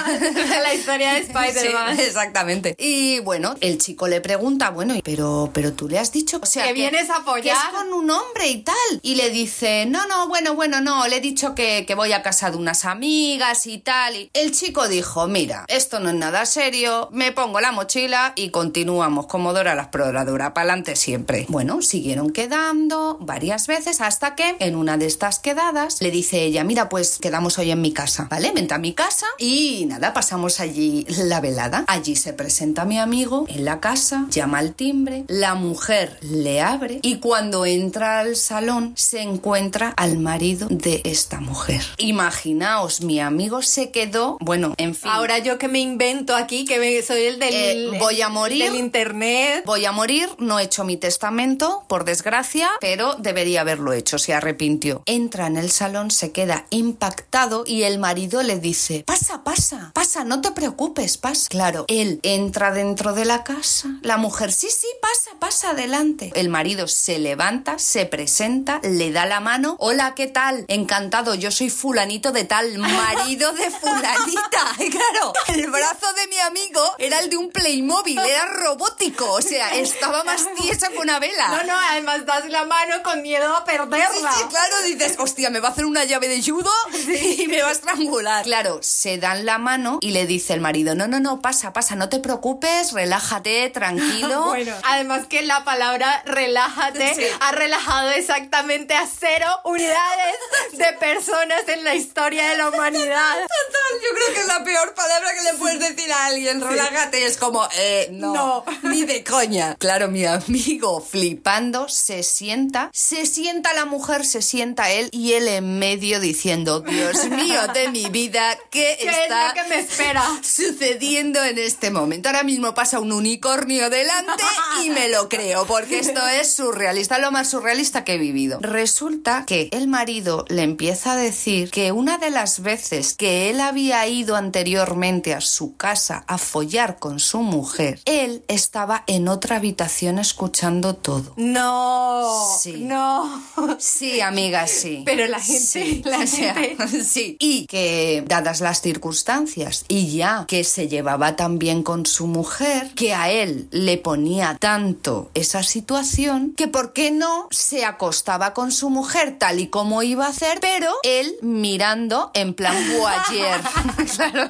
la 0.61 0.73
historia 0.73 1.13
de 1.13 1.19
Spider-Man. 1.21 1.53
Sí, 1.55 1.78
exactamente. 1.97 2.75
Y 2.77 3.19
bueno, 3.19 3.55
el 3.61 3.77
chico 3.77 4.07
le 4.07 4.21
pregunta, 4.21 4.69
bueno, 4.69 4.95
pero, 5.03 5.49
pero 5.53 5.73
tú 5.73 5.87
le 5.87 5.99
has 5.99 6.11
dicho, 6.11 6.39
o 6.41 6.45
sea, 6.45 6.65
Que 6.65 6.73
vienes 6.73 7.09
a 7.09 7.17
apoyar. 7.17 7.43
que 7.43 7.49
es 7.51 7.73
con 7.73 7.93
un 7.93 8.09
hombre 8.09 8.47
y 8.49 8.61
tal. 8.63 8.75
Y 9.01 9.15
le 9.15 9.29
dice, 9.29 9.85
no, 9.85 10.05
no, 10.07 10.27
bueno, 10.27 10.55
bueno, 10.55 10.81
no, 10.81 11.07
le 11.07 11.17
he 11.17 11.21
dicho 11.21 11.55
que, 11.55 11.85
que 11.85 11.95
voy 11.95 12.13
a 12.13 12.21
casa 12.21 12.51
de 12.51 12.57
unas 12.57 12.85
amigas 12.85 13.67
y 13.67 13.77
tal. 13.79 14.15
Y 14.15 14.29
el 14.33 14.51
chico 14.51 14.87
dijo, 14.87 15.27
mira, 15.27 15.65
esto 15.67 15.99
no 15.99 16.09
es 16.09 16.15
nada 16.15 16.45
serio, 16.45 17.09
me 17.11 17.31
pongo 17.31 17.59
la 17.61 17.71
mochila 17.71 18.33
y 18.35 18.49
continuamos 18.49 19.27
como 19.27 19.53
Dora 19.53 19.75
la 19.75 19.83
exploradora, 19.83 20.53
para 20.53 20.69
adelante 20.69 20.95
siempre. 20.95 21.45
Bueno, 21.49 21.81
siguieron 21.81 22.31
quedando 22.31 23.17
varias 23.21 23.67
veces 23.67 24.01
hasta 24.01 24.35
que 24.35 24.55
en 24.59 24.75
una 24.75 24.97
de 24.97 25.05
estas 25.05 25.39
quedadas 25.39 26.01
le 26.01 26.11
dice 26.11 26.43
ella, 26.43 26.63
mira, 26.63 26.89
pues 26.89 27.17
quedamos 27.19 27.57
hoy 27.57 27.71
en 27.71 27.81
mi 27.81 27.91
casa, 27.93 28.27
¿vale? 28.29 28.51
Vente 28.51 28.73
a 28.73 28.77
mi 28.77 28.93
casa 28.93 29.25
y 29.37 29.85
nada, 29.87 30.13
pasamos 30.13 30.59
allí 30.59 31.05
la 31.09 31.41
velada. 31.41 31.58
Allí 31.87 32.15
se 32.15 32.33
presenta 32.33 32.85
mi 32.85 32.97
amigo 32.99 33.45
en 33.49 33.65
la 33.65 33.79
casa, 33.79 34.25
llama 34.29 34.59
al 34.59 34.73
timbre, 34.73 35.25
la 35.27 35.55
mujer 35.55 36.17
le 36.21 36.61
abre 36.61 36.99
y 37.01 37.17
cuando 37.17 37.65
entra 37.65 38.19
al 38.19 38.35
salón 38.35 38.93
se 38.95 39.21
encuentra 39.21 39.89
al 39.97 40.17
marido 40.17 40.67
de 40.69 41.01
esta 41.03 41.39
mujer. 41.39 41.81
Imaginaos, 41.97 43.01
mi 43.01 43.19
amigo 43.19 43.61
se 43.61 43.91
quedó, 43.91 44.37
bueno, 44.39 44.73
en 44.77 44.95
fin. 44.95 45.09
Ahora 45.11 45.39
yo 45.39 45.57
que 45.57 45.67
me 45.67 45.79
invento 45.79 46.35
aquí, 46.35 46.65
que 46.65 46.79
me- 46.79 47.01
soy 47.01 47.23
el 47.23 47.39
del... 47.39 47.93
Eh, 47.95 47.97
voy 47.99 48.21
a 48.21 48.29
morir. 48.29 48.63
Del 48.63 48.75
internet. 48.75 49.63
Voy 49.65 49.85
a 49.85 49.91
morir, 49.91 50.29
no 50.37 50.59
he 50.59 50.63
hecho 50.63 50.83
mi 50.83 50.95
testamento, 50.97 51.83
por 51.87 52.05
desgracia, 52.05 52.69
pero 52.79 53.15
debería 53.15 53.61
haberlo 53.61 53.93
hecho, 53.93 54.17
se 54.17 54.33
arrepintió. 54.33 55.01
Entra 55.05 55.47
en 55.47 55.57
el 55.57 55.71
salón, 55.71 56.11
se 56.11 56.31
queda 56.31 56.65
impactado 56.69 57.63
y 57.65 57.83
el 57.83 57.99
marido 57.99 58.43
le 58.43 58.59
dice, 58.59 59.03
pasa, 59.05 59.43
pasa, 59.43 59.91
pasa, 59.93 60.23
no 60.23 60.41
te 60.41 60.51
preocupes, 60.51 61.17
pasa. 61.17 61.47
Claro, 61.49 61.85
él 61.87 62.19
entra 62.21 62.71
dentro 62.71 63.13
de 63.13 63.25
la 63.25 63.43
casa, 63.43 63.87
la 64.03 64.17
mujer, 64.17 64.51
sí, 64.51 64.67
sí, 64.69 64.85
pasa, 65.01 65.31
pasa 65.39 65.71
adelante. 65.71 66.31
El 66.35 66.47
marido 66.47 66.87
se 66.87 67.17
levanta, 67.17 67.79
se 67.79 68.05
presenta, 68.05 68.79
le 68.83 69.11
da 69.11 69.25
la 69.25 69.39
mano, 69.39 69.75
hola, 69.79 70.13
¿qué 70.13 70.27
tal? 70.27 70.65
Encantado, 70.67 71.33
yo 71.33 71.49
soy 71.49 71.71
fulanito 71.71 72.31
de 72.31 72.43
tal, 72.43 72.77
marido 72.77 73.51
de 73.53 73.71
fulanita. 73.71 74.75
Y 74.79 74.89
claro, 74.91 75.33
el 75.47 75.71
brazo 75.71 76.13
de 76.13 76.27
mi 76.27 76.37
amigo 76.39 76.81
era 76.99 77.19
el 77.19 77.31
de 77.31 77.37
un 77.37 77.49
Playmobil, 77.49 78.19
era 78.19 78.45
robótico, 78.45 79.31
o 79.31 79.41
sea, 79.41 79.75
estaba 79.75 80.23
más 80.23 80.47
tieso 80.55 80.91
que 80.91 80.99
una 80.99 81.17
vela. 81.17 81.47
No, 81.47 81.63
no, 81.63 81.73
además 81.89 82.27
das 82.27 82.47
la 82.49 82.65
mano 82.65 83.01
con 83.03 83.23
miedo 83.23 83.55
a 83.55 83.65
perderla. 83.65 84.31
Sí, 84.31 84.37
sí, 84.37 84.43
claro, 84.49 84.83
dices, 84.85 85.15
hostia, 85.17 85.49
me 85.49 85.59
va 85.59 85.69
a 85.69 85.71
hacer 85.71 85.85
una 85.85 86.03
llave 86.05 86.27
de 86.27 86.43
judo 86.43 86.69
y 87.37 87.47
me 87.47 87.63
va 87.63 87.69
a 87.69 87.71
estrangular. 87.71 88.43
Claro, 88.43 88.79
se 88.83 89.17
dan 89.17 89.45
la 89.45 89.57
mano 89.57 89.97
y 90.01 90.11
le 90.11 90.27
dice 90.27 90.53
el 90.53 90.61
marido, 90.61 90.93
no, 90.93 91.07
no, 91.07 91.19
no, 91.19 91.38
pasa, 91.41 91.73
pasa, 91.73 91.95
no 91.95 92.09
te 92.09 92.19
preocupes, 92.19 92.91
relájate, 92.93 93.69
tranquilo. 93.69 94.45
Bueno, 94.59 94.75
además 94.83 95.27
que 95.27 95.41
la 95.43 95.63
palabra 95.63 96.21
relájate 96.25 97.13
Sí. 97.15 97.23
ha 97.39 97.51
relajado 97.51 98.09
exactamente 98.11 98.93
a 98.95 99.05
cero 99.07 99.45
unidades 99.63 100.35
de 100.73 100.93
personas 100.93 101.67
en 101.67 101.83
la 101.83 101.95
historia 101.95 102.49
de 102.49 102.57
la 102.57 102.69
humanidad. 102.69 103.35
Total, 103.35 104.01
yo 104.03 104.15
creo 104.15 104.33
que 104.33 104.39
es 104.41 104.47
la 104.47 104.63
peor 104.63 104.93
palabra 104.95 105.29
que 105.33 105.41
le 105.51 105.53
puedes 105.57 105.79
decir 105.79 106.11
a 106.11 106.25
alguien. 106.25 106.61
Relájate, 106.61 107.25
es 107.25 107.37
como, 107.37 107.67
eh, 107.77 108.07
no, 108.11 108.33
No. 108.33 108.65
ni 108.83 109.03
de 109.03 109.23
coña. 109.23 109.75
Claro, 109.75 110.07
mi 110.07 110.25
amigo, 110.25 111.01
flipando, 111.01 111.87
se 111.89 112.23
sienta, 112.23 112.89
se 112.93 113.25
sienta 113.25 113.73
la 113.73 113.85
mujer, 113.85 114.25
se 114.25 114.41
sienta 114.41 114.89
él 114.91 115.09
y 115.11 115.33
él 115.33 115.47
en 115.47 115.77
medio 115.79 116.19
diciendo, 116.19 116.79
Dios 116.81 117.25
mío 117.29 117.67
de 117.73 117.89
mi 117.89 118.05
vida, 118.09 118.57
¿qué, 118.71 118.97
¿Qué 118.99 119.09
es 119.09 119.17
está 119.17 119.49
lo 119.49 119.53
que 119.53 119.63
me 119.69 119.79
espera? 119.79 120.23
sucediendo 120.41 121.28
en 121.37 121.57
este 121.59 121.91
momento? 121.91 122.29
Ahora 122.29 122.43
mismo 122.43 122.73
pasa 122.73 122.99
un 122.99 123.11
unicornio 123.11 123.89
delante 123.89 124.43
y 124.83 124.89
me 124.89 125.07
lo 125.09 125.29
creo, 125.29 125.65
porque 125.65 125.99
esto 125.99 126.25
es 126.27 126.53
surrealista, 126.53 127.19
lo 127.19 127.31
más 127.31 127.49
surrealista 127.49 128.03
que 128.03 128.13
he 128.13 128.17
vivido. 128.17 128.57
Resulta 128.61 129.43
que 129.45 129.69
el 129.71 129.87
marido 129.87 130.45
le 130.49 130.63
empieza 130.63 131.11
a 131.11 131.15
decir 131.15 131.69
que 131.69 131.91
una 131.91 132.17
de 132.17 132.29
las 132.31 132.61
veces 132.61 133.13
que 133.15 133.49
él 133.49 133.59
había 133.61 134.05
ido 134.07 134.35
anteriormente 134.35 135.33
a 135.33 135.41
su 135.41 135.75
casa 135.77 136.23
a 136.27 136.37
follar 136.37 136.97
con 136.99 137.19
su 137.19 137.39
mujer, 137.41 137.99
él 138.05 138.43
estaba 138.47 139.03
en 139.07 139.27
otra 139.27 139.57
habitación 139.57 140.17
escuchando 140.19 140.95
todo. 140.95 141.33
No, 141.37 142.57
Sí. 142.61 142.73
no. 142.83 143.43
Sí, 143.79 144.21
amiga, 144.21 144.65
sí. 144.67 145.03
Pero 145.05 145.27
la 145.27 145.39
gente- 145.39 145.59
Sí, 145.59 146.01
la 146.05 146.25
sea, 146.25 146.53
gente- 146.55 147.03
sí. 147.03 147.37
Y 147.39 147.65
que, 147.67 148.23
dadas 148.27 148.61
las 148.61 148.81
circunstancias, 148.81 149.85
y 149.87 150.15
ya 150.15 150.45
que 150.47 150.63
se 150.63 150.87
llevaba 150.87 151.18
tan 151.35 151.59
bien 151.59 151.83
con 151.83 152.05
su 152.05 152.27
mujer, 152.27 152.91
que 152.95 153.13
a 153.13 153.29
él 153.29 153.67
le 153.71 153.97
ponía 153.97 154.57
tanto 154.59 155.31
esa 155.33 155.63
situación, 155.63 156.53
que 156.55 156.67
por 156.67 156.93
qué 156.93 157.11
no 157.11 157.47
se 157.51 157.85
acostaba 157.85 158.53
con 158.53 158.71
su 158.71 158.89
mujer 158.89 159.37
tal 159.37 159.59
y 159.59 159.67
como 159.67 160.03
iba 160.03 160.25
a 160.25 160.29
hacer, 160.29 160.59
pero 160.61 160.93
él 161.03 161.35
mirando 161.41 162.31
en 162.33 162.53
plan 162.53 162.75
voyeur. 162.97 163.61
claro. 164.15 164.49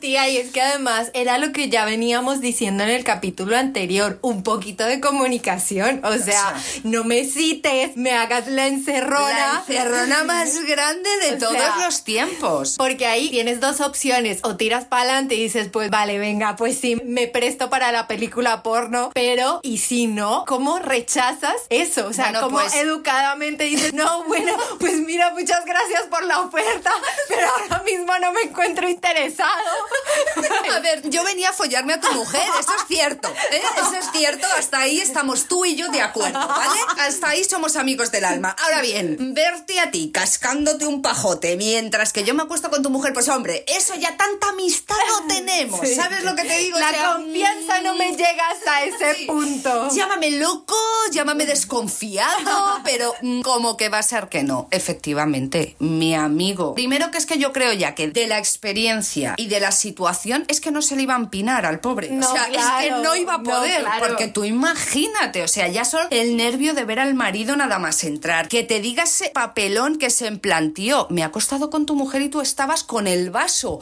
Tía, 0.00 0.28
y 0.28 0.36
es 0.36 0.50
que 0.50 0.60
además 0.60 1.10
era 1.14 1.38
lo 1.38 1.52
que 1.52 1.70
ya 1.70 1.84
veníamos 1.84 2.40
diciendo 2.40 2.84
en 2.84 2.90
el 2.90 3.02
capítulo 3.02 3.56
anterior, 3.56 4.18
un 4.22 4.42
poquito 4.42 4.84
de 4.84 5.00
comunicación, 5.00 6.00
o 6.04 6.12
sea, 6.18 6.26
sea, 6.26 6.54
no 6.84 7.04
me 7.04 7.24
cites, 7.24 7.96
me 7.96 8.12
hagas 8.12 8.46
la 8.48 8.66
encerrona. 8.66 9.28
La 9.28 9.64
encerrona 9.66 10.24
más 10.24 10.60
grande 10.66 11.08
de 11.22 11.36
O 11.36 11.38
todos 11.38 11.52
sea, 11.52 11.84
los 11.84 12.04
tiempos. 12.04 12.74
Porque 12.76 13.06
ahí 13.06 13.30
tienes 13.30 13.60
dos 13.60 13.80
opciones, 13.80 14.40
o 14.42 14.56
tiras 14.56 14.84
para 14.84 15.02
adelante 15.02 15.34
y 15.34 15.42
dices, 15.42 15.68
pues 15.72 15.90
vale, 15.96 16.18
venga, 16.18 16.56
pues 16.56 16.78
sí, 16.78 17.00
me 17.06 17.26
presto 17.26 17.70
para 17.70 17.90
la 17.90 18.06
película 18.06 18.62
porno, 18.62 19.10
pero 19.14 19.60
y 19.62 19.78
si 19.78 20.06
no, 20.06 20.44
¿cómo 20.46 20.78
rechazas 20.78 21.56
eso? 21.70 22.08
O 22.08 22.12
sea, 22.12 22.26
Bueno, 22.26 22.40
¿cómo 22.42 22.58
pues- 22.58 22.74
educadamente 22.74 23.64
dices, 23.64 23.94
no, 23.94 24.24
bueno, 24.24 24.52
pues 24.78 24.92
mira, 24.98 25.30
muchas 25.30 25.64
gracias 25.64 26.02
por 26.10 26.22
la 26.24 26.40
oferta, 26.40 26.92
pero 27.28 27.48
ahora 27.48 27.82
mismo 27.84 28.12
no 28.18 28.30
me 28.34 28.42
encuentro 28.42 28.86
interesado. 28.86 29.48
A 30.76 30.80
ver, 30.80 31.08
yo 31.08 31.24
venía 31.24 31.48
a 31.48 31.52
follarme 31.54 31.94
a 31.94 32.00
tu 32.00 32.12
mujer, 32.12 32.42
eso 32.60 32.72
es 32.76 32.86
cierto. 32.88 33.28
¿eh? 33.28 33.62
Eso 33.78 33.94
es 33.94 34.10
cierto, 34.12 34.46
hasta 34.58 34.80
ahí 34.80 35.00
estamos 35.00 35.46
tú 35.46 35.64
y 35.64 35.76
yo 35.76 35.88
de 35.88 36.02
acuerdo, 36.02 36.46
¿vale? 36.46 36.78
Hasta 36.98 37.30
ahí 37.30 37.44
somos 37.44 37.76
amigos 37.76 38.10
del 38.10 38.26
alma. 38.26 38.54
Ahora 38.64 38.82
bien, 38.82 39.32
verte 39.32 39.80
a 39.80 39.90
ti 39.90 40.10
cascándote 40.12 40.86
un 40.86 41.00
pajote 41.00 41.56
mientras 41.56 42.12
que 42.12 42.24
yo 42.24 42.34
me 42.34 42.42
acuesto 42.42 42.68
con 42.68 42.82
tu 42.82 42.90
mujer, 42.90 43.14
pues 43.14 43.28
hombre, 43.28 43.64
eso 43.68 43.94
ya 43.94 44.16
tanta 44.18 44.50
amistad 44.50 44.96
no 45.08 45.26
tenemos. 45.34 45.85
Sí. 45.86 45.94
¿Sabes 45.94 46.24
lo 46.24 46.34
que 46.34 46.44
te 46.44 46.58
digo? 46.58 46.76
O 46.76 46.80
La 46.80 46.90
sea, 46.90 47.12
confianza 47.14 47.80
no 47.82 47.94
me 47.94 48.10
llega 48.12 48.48
hasta 48.52 48.84
ese 48.84 49.14
Sí. 49.14 49.26
punto. 49.26 49.88
Llámame 49.94 50.30
loco, 50.32 50.76
llámame 51.12 51.46
desconfiado, 51.46 52.80
pero 52.84 53.14
mm, 53.22 53.40
como 53.42 53.76
que 53.76 53.88
va 53.88 53.98
a 53.98 54.02
ser 54.02 54.28
que 54.28 54.42
no. 54.42 54.68
Efectivamente, 54.70 55.76
mi 55.78 56.14
amigo. 56.14 56.74
Primero 56.74 57.10
que 57.10 57.18
es 57.18 57.26
que 57.26 57.38
yo 57.38 57.52
creo 57.52 57.72
ya 57.72 57.94
que 57.94 58.08
de 58.08 58.26
la 58.26 58.38
experiencia 58.38 59.34
y 59.36 59.46
de 59.48 59.60
la 59.60 59.72
situación 59.72 60.44
es 60.48 60.60
que 60.60 60.70
no 60.70 60.82
se 60.82 60.96
le 60.96 61.02
iba 61.02 61.14
a 61.14 61.18
empinar 61.18 61.66
al 61.66 61.80
pobre. 61.80 62.10
No, 62.10 62.28
o 62.28 62.32
sea, 62.32 62.46
es 62.46 62.84
que 62.84 62.90
no 63.02 63.14
iba 63.16 63.34
a 63.34 63.38
no, 63.38 63.44
poder. 63.44 63.80
claro. 63.82 64.06
Porque 64.06 64.28
tú 64.28 64.44
imagínate, 64.44 65.42
o 65.42 65.48
sea, 65.48 65.68
ya 65.68 65.84
solo 65.84 66.06
el 66.10 66.36
nervio 66.36 66.74
de 66.74 66.84
ver 66.84 66.98
al 67.00 67.14
marido 67.14 67.56
nada 67.56 67.78
más 67.78 68.02
entrar. 68.04 68.48
Que 68.48 68.62
te 68.62 68.80
diga 68.80 69.04
ese 69.04 69.30
papelón 69.30 69.98
que 69.98 70.10
se 70.10 70.26
emplanteó. 70.26 71.06
Me 71.10 71.22
ha 71.22 71.26
acostado 71.26 71.70
con 71.70 71.86
tu 71.86 71.94
mujer 71.94 72.22
y 72.22 72.28
tú 72.28 72.40
estabas 72.40 72.84
con 72.84 73.06
el 73.06 73.30
vaso 73.30 73.80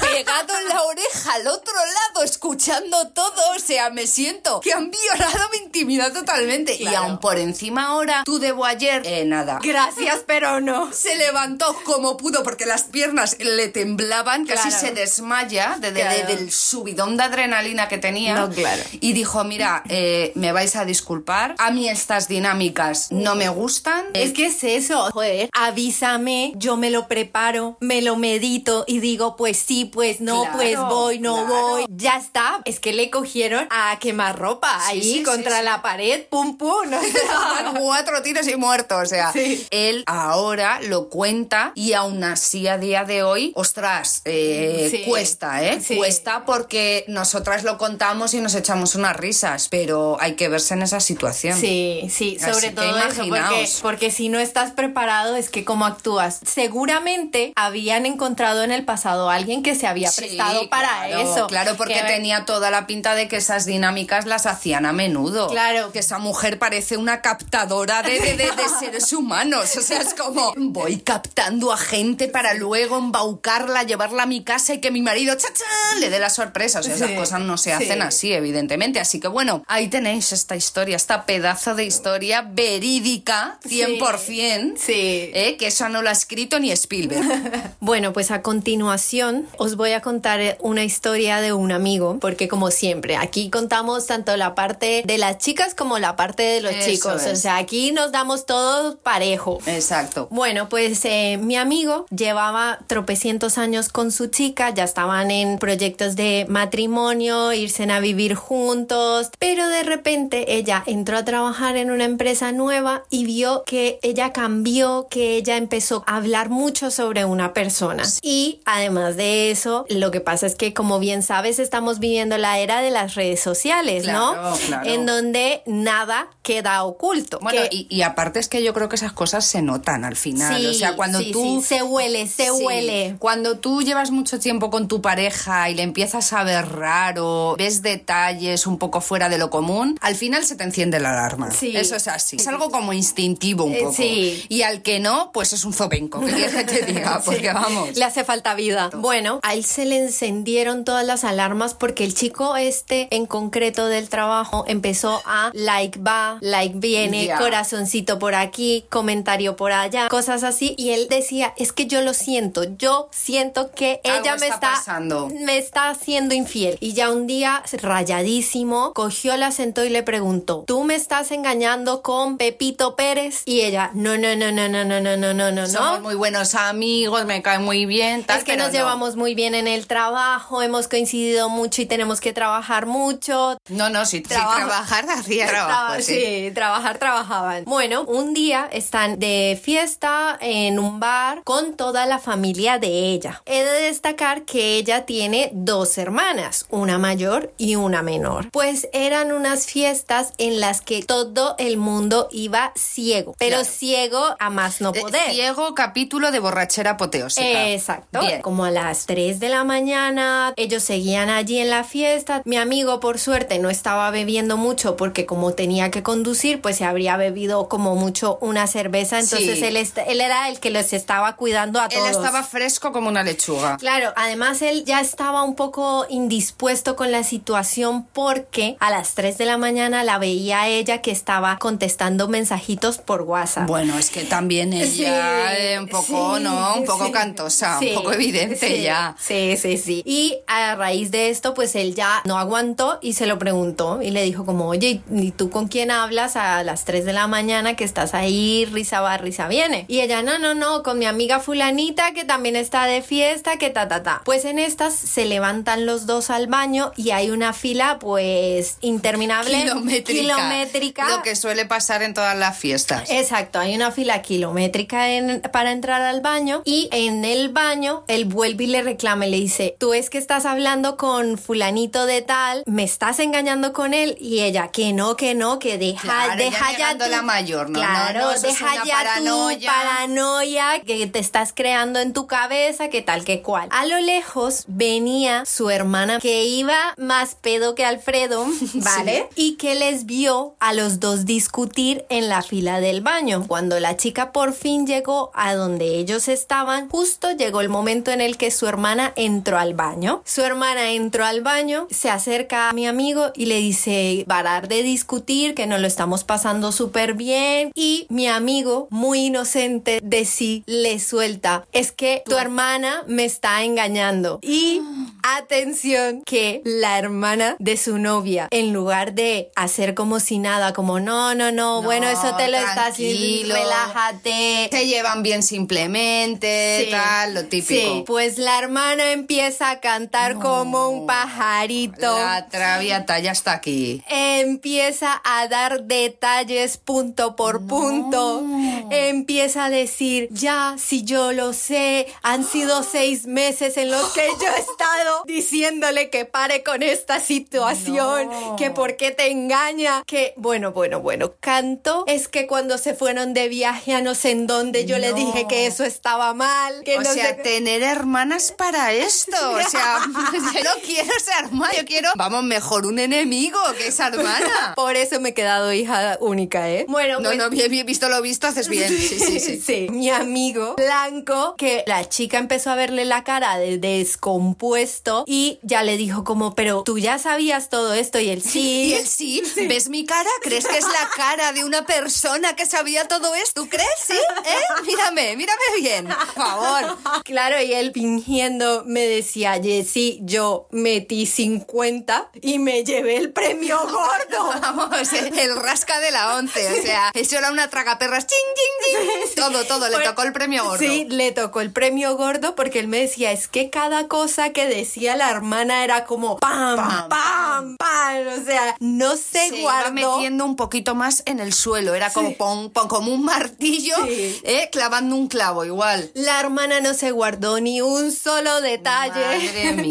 pegado 0.00 0.58
en 0.60 0.68
la 0.68 0.82
oreja 0.82 1.38
al 1.42 1.48
otro 1.48 1.74
lado, 1.74 2.24
escuchando 2.24 3.08
todo. 3.08 3.32
O 3.56 3.58
sea, 3.58 3.90
me 3.90 4.06
siento 4.06 4.60
que 4.60 4.72
han 4.72 4.90
violado 4.90 5.48
mi 5.52 5.58
intimidad 5.64 6.12
totalmente. 6.12 6.74
Y 6.80 6.86
aún 6.86 7.18
por 7.18 7.36
encima 7.38 7.86
ahora, 7.88 8.22
tú 8.24 8.38
debo 8.38 8.64
ayer, 8.64 9.02
eh, 9.04 9.24
nada. 9.24 9.58
Gracias, 9.62 10.20
pero 10.26 10.60
no. 10.60 10.92
Se 10.92 11.16
levantó 11.16 11.74
como 11.84 12.16
pudo 12.16 12.42
porque 12.44 12.64
las 12.66 12.84
piernas 12.84 13.36
le 13.40 13.68
temblaban, 13.68 14.46
casi 14.46 14.70
se 14.70 14.92
desmaya 14.92 15.76
de, 15.80 15.90
de- 15.92 16.00
Claro. 16.02 16.26
de- 16.28 16.36
del 16.36 16.52
subidón 16.52 17.16
de 17.16 17.24
adrenalina 17.24 17.88
que 17.88 17.98
tenía. 17.98 18.34
No, 18.34 18.48
claro. 18.50 18.82
Y 19.00 19.12
dijo, 19.12 19.42
mira, 19.44 19.82
eh, 19.88 20.32
me 20.36 20.52
vais 20.52 20.76
a 20.76 20.84
disculpar, 20.84 21.54
a 21.58 21.70
mí 21.70 21.88
estas 21.88 22.28
dinámicas 22.28 23.08
no 23.10 23.34
me 23.34 23.48
gustan. 23.48 24.04
Es 24.14 24.32
que 24.32 24.46
es 24.46 24.62
eso, 24.64 25.10
joder, 25.12 25.48
avísame, 25.52 26.52
yo 26.56 26.76
me 26.76 26.90
lo 26.90 27.08
preparo, 27.08 27.76
me 27.80 28.00
lo 28.02 28.16
medito 28.16 28.84
y 28.86 29.00
digo, 29.00 29.36
pues 29.36 29.56
sí, 29.58 29.84
pues 29.84 30.20
no, 30.20 30.46
pues 30.52 30.78
voy, 30.78 31.18
no 31.22 31.46
Claro. 31.46 31.54
voy, 31.68 31.86
ya 31.88 32.16
está. 32.16 32.60
Es 32.64 32.80
que 32.80 32.92
le 32.92 33.08
cogieron 33.10 33.66
a 33.70 33.98
quemar 33.98 34.38
ropa 34.38 34.78
Sí, 34.86 34.90
ahí 34.90 35.02
sí, 35.02 35.22
contra 35.22 35.58
sí, 35.58 35.64
la 35.64 35.80
pared, 35.82 36.24
pum, 36.28 36.56
pum. 36.58 36.90
¿no? 36.90 36.98
Cuatro 37.80 38.22
tiros 38.22 38.46
y 38.48 38.56
muerto, 38.56 38.98
o 38.98 39.06
sea, 39.06 39.32
él 39.70 40.04
ahora 40.06 40.80
lo 40.82 41.08
cuenta 41.08 41.72
y 41.74 41.92
aún 41.94 42.22
así 42.24 42.66
a 42.68 42.78
día 42.78 43.04
de 43.04 43.22
hoy, 43.22 43.52
ostras, 43.54 44.22
eh, 44.24 45.04
cuesta, 45.06 45.62
¿eh? 45.62 45.80
Cuesta 45.96 46.44
porque 46.44 47.04
nosotras 47.08 47.64
lo 47.64 47.78
contamos 47.78 48.34
y 48.34 48.40
nos 48.40 48.54
echamos 48.54 48.94
unas 48.94 49.16
risas, 49.16 49.68
pero 49.70 50.16
hay 50.20 50.34
que 50.34 50.48
verse 50.48 50.74
en 50.74 50.82
esa 50.82 51.00
situación. 51.00 51.58
Sí, 51.58 52.08
sí, 52.10 52.36
Así 52.40 52.52
sobre 52.52 52.70
todo 52.70 52.98
eso, 52.98 53.24
porque, 53.28 53.68
porque 53.82 54.10
si 54.10 54.28
no 54.28 54.38
estás 54.38 54.72
preparado 54.72 55.36
es 55.36 55.48
que 55.50 55.64
cómo 55.64 55.86
actúas. 55.86 56.40
Seguramente 56.44 57.52
habían 57.56 58.06
encontrado 58.06 58.62
en 58.64 58.72
el 58.72 58.84
pasado 58.84 59.30
a 59.30 59.34
alguien 59.34 59.62
que 59.62 59.74
se 59.74 59.86
había 59.86 60.10
prestado 60.10 60.68
para 60.68 60.88
claro, 61.06 61.11
eso. 61.20 61.46
Claro, 61.46 61.76
porque 61.76 61.94
Que- 61.94 62.02
tenía 62.02 62.44
toda 62.44 62.70
la 62.70 62.86
pinta 62.86 63.14
de 63.14 63.28
que 63.28 63.36
esas 63.36 63.66
dinámicas 63.66 64.26
las 64.26 64.46
hacían 64.46 64.86
a 64.86 64.92
menudo. 64.92 65.48
Claro. 65.48 65.92
Que 65.92 65.98
esa 66.00 66.18
mujer 66.18 66.58
parece 66.58 66.96
una 66.96 67.20
captadora 67.22 68.02
de, 68.02 68.18
de- 68.20 68.36
de- 68.36 68.50
de 68.52 68.68
seres 68.80 69.12
humanos. 69.12 69.76
O 69.76 69.80
sea, 69.82 70.00
es 70.00 70.14
como 70.14 70.52
voy 70.56 70.98
captando 70.98 71.72
a 71.72 71.76
gente 71.76 72.28
para 72.28 72.54
luego 72.54 72.98
embaucarla, 72.98 73.82
llevarla 73.84 74.24
a 74.24 74.26
mi 74.26 74.42
casa 74.44 74.74
y 74.74 74.80
que 74.80 74.90
mi 74.90 75.02
marido 75.02 75.34
¡chachán! 75.34 76.00
le 76.00 76.10
dé 76.10 76.18
la 76.18 76.30
sorpresa. 76.30 76.80
O 76.80 76.82
sea, 76.82 76.94
esas 76.94 77.10
Sí, 77.10 77.16
cosas 77.16 77.40
no 77.40 77.56
se 77.58 77.70
sí. 77.76 77.84
hacen 77.84 78.02
así, 78.02 78.32
evidentemente. 78.32 79.00
Así 79.00 79.20
que 79.20 79.28
bueno, 79.28 79.64
ahí 79.68 79.88
tenéis 79.88 80.32
esta 80.32 80.56
historia, 80.56 80.96
esta 80.96 81.26
pedazo 81.26 81.74
de 81.74 81.84
historia 81.84 82.42
verídica, 82.42 83.58
100%. 83.66 84.74
Sí. 84.78 85.30
¿eh? 85.34 85.56
Que 85.58 85.66
esa 85.68 85.88
no 85.88 86.02
lo 86.02 86.08
ha 86.08 86.12
escrito 86.12 86.58
ni 86.58 86.70
Spielberg. 86.72 87.22
Bueno, 87.80 88.12
pues 88.12 88.30
a 88.30 88.42
continuación 88.42 89.48
os 89.58 89.76
voy 89.76 89.92
a 89.92 90.00
contar 90.00 90.56
una 90.60 90.84
historia 90.84 91.01
de 91.10 91.52
un 91.52 91.72
amigo, 91.72 92.18
porque 92.20 92.48
como 92.48 92.70
siempre, 92.70 93.16
aquí 93.16 93.50
contamos 93.50 94.06
tanto 94.06 94.36
la 94.36 94.54
parte 94.54 95.02
de 95.04 95.18
las 95.18 95.38
chicas 95.38 95.74
como 95.74 95.98
la 95.98 96.16
parte 96.16 96.42
de 96.42 96.60
los 96.60 96.72
Eso 96.72 96.90
chicos. 96.90 97.26
O 97.26 97.36
sea, 97.36 97.56
aquí 97.56 97.92
nos 97.92 98.12
damos 98.12 98.46
todos 98.46 98.96
parejo. 98.96 99.58
Exacto. 99.66 100.28
Bueno, 100.30 100.68
pues 100.68 101.04
eh, 101.04 101.38
mi 101.40 101.56
amigo 101.56 102.06
llevaba 102.10 102.78
tropecientos 102.86 103.58
años 103.58 103.88
con 103.88 104.12
su 104.12 104.28
chica, 104.28 104.70
ya 104.70 104.84
estaban 104.84 105.30
en 105.30 105.58
proyectos 105.58 106.16
de 106.16 106.46
matrimonio, 106.48 107.52
irse 107.52 107.82
a 107.90 108.00
vivir 108.00 108.34
juntos, 108.34 109.30
pero 109.38 109.68
de 109.68 109.82
repente 109.82 110.56
ella 110.56 110.84
entró 110.86 111.18
a 111.18 111.24
trabajar 111.24 111.76
en 111.76 111.90
una 111.90 112.04
empresa 112.04 112.52
nueva 112.52 113.02
y 113.10 113.24
vio 113.24 113.64
que 113.64 113.98
ella 114.02 114.32
cambió, 114.32 115.08
que 115.10 115.36
ella 115.36 115.56
empezó 115.56 116.04
a 116.06 116.16
hablar 116.16 116.48
mucho 116.48 116.90
sobre 116.90 117.24
una 117.24 117.52
persona. 117.52 118.04
Y 118.22 118.60
además 118.64 119.16
de 119.16 119.50
eso, 119.50 119.84
lo 119.88 120.10
que 120.10 120.20
pasa 120.20 120.46
es 120.46 120.54
que 120.54 120.72
como 120.72 120.91
bien 120.98 121.22
sabes, 121.22 121.58
estamos 121.58 121.98
viviendo 121.98 122.38
la 122.38 122.58
era 122.58 122.80
de 122.80 122.90
las 122.90 123.14
redes 123.14 123.40
sociales, 123.40 124.04
Claro, 124.04 124.34
¿no? 124.50 124.56
claro. 124.66 124.88
En 124.88 125.06
donde 125.06 125.62
nada 125.66 126.28
queda 126.42 126.82
oculto. 126.84 127.38
Bueno, 127.40 127.62
Que- 127.62 127.68
y, 127.70 127.86
y 127.90 128.02
aparte 128.02 128.38
es 128.40 128.48
que 128.48 128.62
yo 128.62 128.72
creo 128.74 128.88
que 128.88 128.96
esas 128.96 129.12
cosas 129.12 129.44
se 129.44 129.62
notan 129.62 130.04
al 130.04 130.16
final. 130.16 130.60
Sí, 130.60 130.66
o 130.66 130.72
sea, 130.74 130.96
cuando 130.96 131.18
sí, 131.20 131.30
tú. 131.32 131.60
sí, 131.60 131.74
se 131.76 131.82
huele, 131.82 132.26
se 132.26 132.50
huele. 132.50 133.16
Cuando 133.18 133.58
tú 133.58 133.82
llevas 133.82 134.10
mucho 134.10 134.38
tiempo 134.40 134.70
con 134.70 134.88
tu 134.88 135.00
pareja 135.00 135.70
y 135.70 135.74
le 135.74 135.82
empiezas 135.82 136.32
a 136.32 136.42
ver 136.44 136.66
raro, 136.72 137.54
ves 137.58 137.82
detalles 137.82 138.66
un 138.66 138.78
poco 138.78 139.00
fuera 139.00 139.28
de 139.28 139.38
lo 139.38 139.50
común, 139.50 139.96
al 140.00 140.14
final 140.14 140.44
se 140.44 140.56
te 140.56 140.64
enciende 140.64 140.98
la 141.00 141.10
alarma. 141.12 141.50
Sí. 141.50 141.76
Eso 141.76 141.96
es 141.96 142.08
así. 142.08 142.36
Es 142.36 142.46
algo 142.48 142.70
como 142.70 142.92
instintivo 142.92 143.64
un 143.64 143.72
Eh, 143.74 143.78
poco. 143.80 143.94
sí. 143.94 144.44
Y 144.48 144.62
al 144.62 144.82
que 144.82 145.00
no, 145.00 145.30
pues 145.32 145.52
es 145.52 145.64
un 145.64 145.72
zopenco. 145.72 146.20
¿Qué 146.20 146.32
quieres 146.32 146.54
que 146.54 146.64
te 146.64 146.82
diga? 146.86 147.20
Porque 147.24 147.52
vamos. 147.52 147.96
Le 147.96 148.04
hace 148.04 148.24
falta 148.24 148.54
vida. 148.54 148.90
Bueno, 148.94 149.40
a 149.42 149.54
él 149.54 149.64
se 149.64 149.84
le 149.84 149.98
encendieron 149.98 150.81
todas 150.84 151.06
las 151.06 151.24
alarmas 151.24 151.74
porque 151.74 152.04
el 152.04 152.14
chico 152.14 152.56
este 152.56 153.08
en 153.14 153.26
concreto 153.26 153.86
del 153.86 154.08
trabajo 154.08 154.64
empezó 154.66 155.22
a 155.24 155.50
like 155.54 155.98
va, 156.00 156.38
like 156.40 156.74
viene, 156.78 157.30
corazoncito 157.38 158.18
por 158.18 158.34
aquí, 158.34 158.84
comentario 158.90 159.56
por 159.56 159.72
allá, 159.72 160.08
cosas 160.08 160.42
así. 160.44 160.74
Y 160.78 160.90
él 160.90 161.08
decía, 161.08 161.54
es 161.56 161.72
que 161.72 161.86
yo 161.86 162.02
lo 162.02 162.14
siento, 162.14 162.64
yo 162.64 163.08
siento 163.10 163.70
que 163.70 164.00
ella 164.04 164.36
me 164.36 164.46
está 164.46 164.54
está, 164.54 164.70
pasando. 164.72 165.28
me 165.28 165.58
está 165.58 165.88
haciendo 165.90 166.34
infiel. 166.34 166.76
Y 166.80 166.92
ya 166.94 167.10
un 167.10 167.26
día, 167.26 167.62
rayadísimo, 167.80 168.92
cogió, 168.94 169.36
la 169.36 169.50
sentó 169.50 169.84
y 169.84 169.88
le 169.88 170.02
preguntó, 170.02 170.64
¿tú 170.66 170.84
me 170.84 170.94
estás 170.94 171.30
engañando 171.30 172.02
con 172.02 172.36
Pepito 172.36 172.96
Pérez? 172.96 173.42
Y 173.44 173.62
ella, 173.62 173.90
no, 173.94 174.16
no, 174.18 174.36
no, 174.36 174.52
no, 174.52 174.68
no, 174.68 174.84
no, 174.84 175.00
no, 175.00 175.16
no, 175.16 175.34
no, 175.34 175.50
no. 175.50 175.66
Somos 175.66 176.00
muy 176.02 176.14
buenos 176.14 176.54
amigos, 176.54 177.24
me 177.24 177.42
cae 177.42 177.58
muy 177.58 177.86
bien, 177.86 178.24
tal, 178.24 178.38
Es 178.38 178.44
que 178.44 178.56
nos 178.56 178.68
no. 178.68 178.72
llevamos 178.72 179.16
muy 179.16 179.34
bien 179.34 179.54
en 179.54 179.66
el 179.66 179.86
trabajo, 179.86 180.62
hemos 180.72 180.88
coincidido 180.88 181.48
mucho 181.50 181.82
y 181.82 181.86
tenemos 181.86 182.20
que 182.20 182.32
trabajar 182.32 182.86
mucho. 182.86 183.58
No, 183.68 183.90
no, 183.90 184.06
si, 184.06 184.18
si 184.18 184.22
Trabajo. 184.22 184.56
trabajar 184.56 185.04
hacía 185.10 185.46
Traba- 185.46 185.66
trabajo, 185.68 185.94
sí. 186.02 186.14
sí, 186.46 186.50
trabajar, 186.54 186.98
trabajaban. 186.98 187.64
Bueno, 187.66 188.02
un 188.04 188.32
día 188.32 188.68
están 188.72 189.18
de 189.18 189.60
fiesta 189.62 190.38
en 190.40 190.78
un 190.78 190.98
bar 190.98 191.42
con 191.44 191.76
toda 191.76 192.06
la 192.06 192.18
familia 192.18 192.78
de 192.78 192.88
ella. 193.12 193.42
He 193.44 193.62
de 193.62 193.82
destacar 193.82 194.42
que 194.44 194.76
ella 194.76 195.04
tiene 195.04 195.50
dos 195.52 195.98
hermanas, 195.98 196.66
una 196.70 196.98
mayor 196.98 197.52
y 197.58 197.76
una 197.76 198.02
menor. 198.02 198.50
Pues 198.50 198.88
eran 198.94 199.30
unas 199.32 199.66
fiestas 199.66 200.32
en 200.38 200.58
las 200.60 200.80
que 200.80 201.02
todo 201.02 201.54
el 201.58 201.76
mundo 201.76 202.28
iba 202.30 202.72
ciego, 202.76 203.34
pero 203.38 203.56
Claro. 203.58 203.64
ciego 203.70 204.36
a 204.38 204.48
más 204.50 204.80
no 204.80 204.92
Eh, 204.94 205.00
poder. 205.00 205.30
Ciego 205.32 205.74
capítulo 205.74 206.30
de 206.32 206.38
borrachera 206.38 206.92
apoteósica. 206.92 207.68
Exacto. 207.68 208.20
Bien. 208.20 208.40
Como 208.40 208.64
a 208.64 208.70
las 208.70 209.04
3 209.04 209.38
de 209.38 209.48
la 209.50 209.64
mañana, 209.64 210.54
ellos 210.62 210.82
seguían 210.82 211.28
allí 211.30 211.58
en 211.58 211.70
la 211.70 211.84
fiesta. 211.84 212.42
Mi 212.44 212.56
amigo, 212.56 213.00
por 213.00 213.18
suerte, 213.18 213.58
no 213.58 213.70
estaba 213.70 214.10
bebiendo 214.10 214.56
mucho 214.56 214.96
porque 214.96 215.26
como 215.26 215.52
tenía 215.52 215.90
que 215.90 216.02
conducir, 216.02 216.60
pues 216.60 216.76
se 216.76 216.84
habría 216.84 217.16
bebido 217.16 217.68
como 217.68 217.94
mucho 217.96 218.38
una 218.40 218.66
cerveza. 218.66 219.18
Entonces 219.20 219.58
Sí. 219.58 219.64
él, 219.64 219.76
él 219.76 220.20
era 220.20 220.48
el 220.48 220.58
que 220.60 220.70
los 220.70 220.92
estaba 220.92 221.36
cuidando 221.36 221.80
a 221.80 221.86
Él 221.86 221.90
todos. 221.98 222.10
estaba 222.10 222.42
fresco 222.42 222.92
como 222.92 223.08
una 223.08 223.22
lechuga. 223.22 223.76
Claro, 223.78 224.12
además 224.16 224.62
él 224.62 224.84
ya 224.84 225.00
estaba 225.00 225.42
un 225.42 225.54
poco 225.54 226.06
indispuesto 226.08 226.96
con 226.96 227.12
la 227.12 227.24
situación 227.24 228.06
porque 228.12 228.76
a 228.80 228.90
las 228.90 229.14
3 229.14 229.38
de 229.38 229.46
la 229.46 229.58
mañana 229.58 230.04
la 230.04 230.18
veía 230.18 230.62
a 230.62 230.68
ella 230.68 231.02
que 231.02 231.10
estaba 231.10 231.58
contestando 231.58 232.28
mensajitos 232.28 232.98
por 232.98 233.22
WhatsApp. 233.22 233.66
Bueno, 233.68 233.98
es 233.98 234.10
que 234.10 234.22
también 234.24 234.72
ella 234.72 234.86
Sí, 234.86 235.04
eh, 235.06 235.78
un 235.80 235.88
poco, 235.88 236.36
sí, 236.38 236.42
¿no? 236.42 236.74
Un 236.76 236.84
poco 236.84 237.10
cantosa, 237.12 237.78
un 237.80 237.94
poco 237.94 238.12
evidente 238.12 238.82
ya. 238.82 239.14
Sí, 239.20 239.56
sí, 239.56 239.76
sí. 239.78 240.02
Y 240.04 240.38
a 240.58 240.74
raíz 240.76 241.10
de 241.10 241.30
esto, 241.30 241.54
pues 241.54 241.74
él 241.76 241.94
ya 241.94 242.22
no 242.24 242.38
aguantó 242.38 242.98
y 243.02 243.14
se 243.14 243.26
lo 243.26 243.38
preguntó 243.38 244.00
y 244.02 244.10
le 244.10 244.22
dijo 244.22 244.44
como, 244.44 244.68
oye, 244.68 245.00
¿y 245.10 245.30
tú 245.32 245.50
con 245.50 245.68
quién 245.68 245.90
hablas 245.90 246.36
a 246.36 246.62
las 246.64 246.84
3 246.84 247.04
de 247.04 247.12
la 247.12 247.26
mañana 247.26 247.76
que 247.76 247.84
estás 247.84 248.14
ahí, 248.14 248.64
risa 248.72 249.00
va, 249.00 249.16
risa 249.16 249.48
viene? 249.48 249.84
Y 249.88 250.00
ella, 250.00 250.22
no, 250.22 250.38
no, 250.38 250.54
no, 250.54 250.82
con 250.82 250.98
mi 250.98 251.06
amiga 251.06 251.40
fulanita 251.40 252.12
que 252.12 252.24
también 252.24 252.56
está 252.56 252.86
de 252.86 253.02
fiesta, 253.02 253.56
que 253.58 253.70
ta, 253.70 253.88
ta, 253.88 254.02
ta. 254.02 254.22
Pues 254.24 254.44
en 254.44 254.58
estas 254.58 254.94
se 254.94 255.24
levantan 255.24 255.86
los 255.86 256.06
dos 256.06 256.30
al 256.30 256.46
baño 256.46 256.92
y 256.96 257.10
hay 257.10 257.30
una 257.30 257.52
fila, 257.52 257.98
pues, 258.00 258.76
interminable. 258.80 259.62
Kilométrica. 259.62 260.20
Kilométrica. 260.22 261.08
Lo 261.08 261.22
que 261.22 261.36
suele 261.36 261.66
pasar 261.66 262.02
en 262.02 262.14
todas 262.14 262.36
las 262.36 262.56
fiestas. 262.58 263.10
Exacto, 263.10 263.58
hay 263.58 263.74
una 263.74 263.90
fila 263.90 264.22
kilométrica 264.22 265.10
en- 265.10 265.40
para 265.40 265.72
entrar 265.72 266.02
al 266.02 266.20
baño 266.20 266.62
y 266.64 266.88
en 266.92 267.24
el 267.24 267.48
baño 267.48 268.04
él 268.08 268.24
vuelve 268.24 268.64
y 268.64 268.66
le 268.68 268.82
reclama 268.82 269.26
y 269.26 269.30
le 269.30 269.36
dice, 269.38 269.76
tú 269.78 269.94
es 269.94 270.10
que 270.10 270.18
estás 270.18 270.41
hablando 270.46 270.96
con 270.96 271.38
fulanito 271.38 272.06
de 272.06 272.22
tal, 272.22 272.62
me 272.66 272.82
estás 272.84 273.18
engañando 273.18 273.72
con 273.72 273.94
él 273.94 274.16
y 274.20 274.40
ella, 274.40 274.68
que 274.68 274.92
no, 274.92 275.16
que 275.16 275.34
no, 275.34 275.58
que 275.58 275.78
deja, 275.78 276.02
Claro, 276.02 276.36
deja 276.36 276.76
ya 276.78 276.98
tu- 276.98 277.10
la 277.10 277.22
mayor, 277.22 277.70
¿no? 277.70 277.78
Claro, 277.78 278.20
No, 278.20 278.32
no, 278.32 278.40
deja 278.40 278.84
ya 278.84 278.94
paranoia. 278.94 279.58
tu 279.58 279.66
paranoia 279.66 280.80
que 280.86 281.06
te 281.06 281.18
estás 281.18 281.52
creando 281.54 282.00
en 282.00 282.12
tu 282.12 282.26
cabeza, 282.26 282.88
que 282.88 283.02
tal, 283.02 283.24
que 283.24 283.42
cual. 283.42 283.68
A 283.72 283.86
lo 283.86 283.98
lejos 283.98 284.64
venía 284.66 285.44
su 285.46 285.70
hermana 285.70 286.18
que 286.20 286.44
iba 286.44 286.94
más 286.96 287.34
pedo 287.34 287.74
que 287.74 287.84
Alfredo, 287.84 288.46
¿vale? 288.74 289.28
Y 289.36 289.56
que 289.56 289.74
les 289.74 290.06
vio 290.06 290.54
a 290.60 290.72
los 290.72 291.00
dos 291.00 291.24
discutir 291.24 292.04
en 292.08 292.28
la 292.28 292.42
fila 292.42 292.80
del 292.80 293.00
baño. 293.00 293.44
Cuando 293.46 293.78
la 293.80 293.96
chica 293.96 294.32
por 294.32 294.52
fin 294.52 294.86
llegó 294.86 295.30
a 295.34 295.54
donde 295.54 295.96
ellos 295.98 296.28
estaban, 296.28 296.88
justo 296.88 297.30
llegó 297.32 297.60
el 297.60 297.68
momento 297.68 298.10
en 298.10 298.20
el 298.20 298.36
que 298.36 298.50
su 298.50 298.66
hermana 298.66 299.12
entró 299.16 299.58
al 299.58 299.74
baño. 299.74 300.21
Su 300.24 300.42
hermana 300.42 300.92
entró 300.92 301.24
al 301.24 301.40
baño, 301.42 301.86
se 301.90 302.10
acerca 302.10 302.68
a 302.70 302.72
mi 302.72 302.86
amigo 302.86 303.32
y 303.34 303.46
le 303.46 303.56
dice, 303.58 304.24
parar 304.28 304.68
de 304.68 304.82
discutir, 304.82 305.54
que 305.54 305.66
nos 305.66 305.80
lo 305.80 305.86
estamos 305.86 306.24
pasando 306.24 306.72
súper 306.72 307.14
bien. 307.14 307.72
Y 307.74 308.06
mi 308.08 308.28
amigo, 308.28 308.86
muy 308.90 309.26
inocente 309.26 310.00
de 310.02 310.24
sí, 310.24 310.62
le 310.66 310.98
suelta, 311.00 311.64
es 311.72 311.92
que 311.92 312.22
tu 312.26 312.36
hermana 312.36 313.02
me 313.06 313.24
está 313.24 313.62
engañando. 313.64 314.38
Y 314.42 314.80
atención, 315.22 316.22
que 316.24 316.62
la 316.64 316.98
hermana 316.98 317.56
de 317.58 317.76
su 317.76 317.98
novia, 317.98 318.48
en 318.50 318.72
lugar 318.72 319.14
de 319.14 319.50
hacer 319.56 319.94
como 319.94 320.20
si 320.20 320.38
nada, 320.38 320.72
como 320.72 321.00
no, 321.00 321.34
no, 321.34 321.52
no, 321.52 321.82
bueno, 321.82 322.08
eso 322.08 322.34
te 322.36 322.48
lo 322.48 322.56
estás 322.58 322.98
relájate. 322.98 324.68
Se 324.70 324.86
llevan 324.86 325.22
bien 325.22 325.42
simplemente, 325.42 326.84
Sí. 326.84 326.90
tal, 326.90 327.34
lo 327.34 327.44
típico. 327.44 327.66
Sí, 327.68 328.04
pues 328.06 328.38
la 328.38 328.58
hermana 328.58 329.12
empieza 329.12 329.70
a 329.70 329.80
cantar 329.80 330.11
cantar 330.12 330.38
como 330.38 330.88
un 330.90 331.06
pajarito. 331.06 332.16
La 332.18 332.46
traviata 332.48 333.18
ya 333.18 333.32
está 333.32 333.52
aquí. 333.52 334.02
Empieza 334.08 335.20
a 335.24 335.48
dar 335.48 335.84
detalles 335.84 336.76
punto 336.76 337.34
por 337.34 337.66
punto. 337.66 338.42
Empieza 338.90 339.64
a 339.66 339.70
decir, 339.70 340.28
ya, 340.30 340.76
si 340.78 341.04
yo 341.04 341.32
lo 341.32 341.52
sé, 341.54 342.06
han 342.22 342.44
sido 342.44 342.82
seis 342.82 343.26
meses 343.26 343.76
en 343.78 343.90
los 343.90 344.12
que 344.12 344.26
yo 344.40 344.48
he 344.54 344.60
estado 344.60 345.22
diciéndole 345.26 346.10
que 346.10 346.26
pare 346.26 346.62
con 346.62 346.82
esta 346.82 347.18
situación, 347.18 348.28
No. 348.28 348.56
que 348.56 348.70
por 348.70 348.96
qué 348.96 349.12
te 349.12 349.30
engaña, 349.30 350.02
que 350.06 350.34
bueno, 350.36 350.72
bueno, 350.72 351.00
bueno, 351.00 351.32
canto 351.40 352.04
es 352.06 352.28
que 352.28 352.46
cuando 352.46 352.76
se 352.76 352.94
fueron 352.94 353.32
de 353.32 353.48
viaje 353.48 353.94
a 353.94 354.02
no 354.02 354.14
sé 354.14 354.32
en 354.32 354.46
dónde 354.46 354.84
yo 354.84 354.98
le 354.98 355.14
dije 355.14 355.46
que 355.48 355.66
eso 355.66 355.84
estaba 355.84 356.34
mal, 356.34 356.82
que 356.84 356.98
O 356.98 357.04
sea, 357.04 357.28
sé- 357.28 357.34
tener 357.42 357.82
hermanas 357.82 358.52
para 358.52 358.92
esto. 358.92 359.36
O 359.52 359.68
sea, 359.70 360.00
yo 360.54 360.64
no 360.64 360.70
quiero 360.84 361.12
ser 361.24 361.44
hermana, 361.44 361.72
yo 361.76 361.84
quiero, 361.84 362.08
vamos, 362.16 362.42
mejor 362.44 362.86
un 362.86 362.98
enemigo 362.98 363.58
que 363.78 363.88
esa 363.88 364.08
hermana. 364.08 364.72
Por 364.76 364.96
eso 364.96 365.20
me 365.20 365.30
he 365.30 365.34
quedado 365.34 365.72
hija 365.72 366.16
única, 366.20 366.70
¿eh? 366.70 366.84
Bueno, 366.88 367.20
No, 367.20 367.30
pues- 367.30 367.38
no, 367.38 367.50
bien, 367.50 367.86
visto 367.86 368.08
lo 368.08 368.20
visto, 368.22 368.46
haces 368.46 368.68
bien. 368.68 368.88
Sí, 369.02 369.18
sí, 369.18 369.40
sí. 369.40 369.60
Sí, 369.64 369.86
mi 369.90 370.10
amigo 370.10 370.74
blanco, 370.76 371.54
que 371.56 371.84
la 371.86 372.08
chica 372.08 372.38
empezó 372.38 372.70
a 372.70 372.74
verle 372.74 373.04
la 373.04 373.24
cara 373.24 373.58
de 373.58 373.78
descompuesto 373.78 375.24
y 375.26 375.58
ya 375.62 375.82
le 375.82 375.96
dijo 375.96 376.24
como, 376.24 376.54
pero 376.54 376.82
tú 376.84 376.98
ya 376.98 377.18
sabías 377.18 377.68
todo 377.68 377.92
esto 377.94 378.18
y 378.20 378.28
él 378.30 378.42
sí. 378.42 378.84
Y 378.90 378.94
él 378.94 379.06
sí, 379.06 379.42
¿ves 379.68 379.88
mi 379.88 380.04
cara? 380.04 380.28
¿Crees 380.42 380.66
que 380.66 380.78
es 380.78 380.84
la 380.86 381.08
cara 381.16 381.52
de 381.52 381.64
una 381.64 381.84
persona 381.86 382.54
que 382.56 382.66
sabía 382.66 383.06
todo 383.08 383.34
esto? 383.34 383.62
¿Tú 383.62 383.68
crees? 383.68 383.88
¿Sí? 384.06 384.14
¿Eh? 384.14 384.82
Mírame, 384.86 385.36
mírame 385.36 385.60
bien, 385.80 386.06
por 386.06 386.26
favor. 386.34 386.98
Claro, 387.24 387.60
y 387.62 387.72
él 387.72 387.92
fingiendo 387.92 388.84
me 388.86 389.00
decía, 389.02 389.58
Jessy, 389.92 390.20
yo 390.22 390.68
metí 390.70 391.26
50 391.26 392.30
y 392.40 392.58
me 392.58 392.82
llevé 392.84 393.16
el 393.18 393.30
premio 393.32 393.78
gordo. 393.78 394.60
Vamos, 394.62 395.12
el 395.12 395.56
rasca 395.56 396.00
de 396.00 396.10
la 396.10 396.36
once, 396.36 396.78
o 396.78 396.82
sea, 396.82 397.10
eso 397.14 397.36
era 397.36 397.50
una 397.50 397.68
tragaperras, 397.68 398.26
ching, 398.26 398.38
ching, 398.54 399.24
ching. 399.26 399.34
Todo, 399.36 399.64
todo, 399.66 399.88
le 399.88 399.96
Pues, 399.96 400.08
tocó 400.08 400.22
el 400.22 400.32
premio 400.32 400.64
gordo. 400.64 400.78
Sí, 400.78 401.06
le 401.10 401.32
tocó 401.32 401.60
el 401.60 401.72
premio 401.72 402.16
gordo 402.16 402.54
porque 402.54 402.78
él 402.78 402.88
me 402.88 403.00
decía, 403.00 403.32
es 403.32 403.48
que 403.48 403.68
cada 403.70 404.08
cosa 404.08 404.50
que 404.50 404.66
decía 404.66 405.16
la 405.16 405.30
hermana 405.30 405.84
era 405.84 406.04
como 406.04 406.38
pam, 406.38 406.76
Pam, 406.76 407.08
pam, 407.08 407.76
pam, 407.76 408.40
o 408.40 408.44
sea, 408.44 408.76
no 408.80 409.16
se, 409.16 409.48
se 409.50 409.56
iba 409.58 409.72
guardó. 409.90 409.92
metiendo 410.16 410.44
un 410.46 410.56
poquito 410.56 410.94
más 410.94 411.22
en 411.26 411.38
el 411.40 411.52
suelo, 411.52 411.94
era 411.94 412.10
como, 412.12 412.34
pon- 412.36 412.70
pon- 412.70 412.88
como 412.88 413.12
un 413.12 413.24
martillo, 413.24 413.94
Sí. 414.06 414.40
¿eh? 414.44 414.68
clavando 414.72 415.16
un 415.16 415.28
clavo 415.28 415.64
igual. 415.64 416.10
La 416.14 416.40
hermana 416.40 416.80
no 416.80 416.94
se 416.94 417.10
guardó 417.10 417.60
ni 417.60 417.80
un 417.82 418.10
solo 418.12 418.60
detalle. 418.62 419.12
Madre 419.12 419.81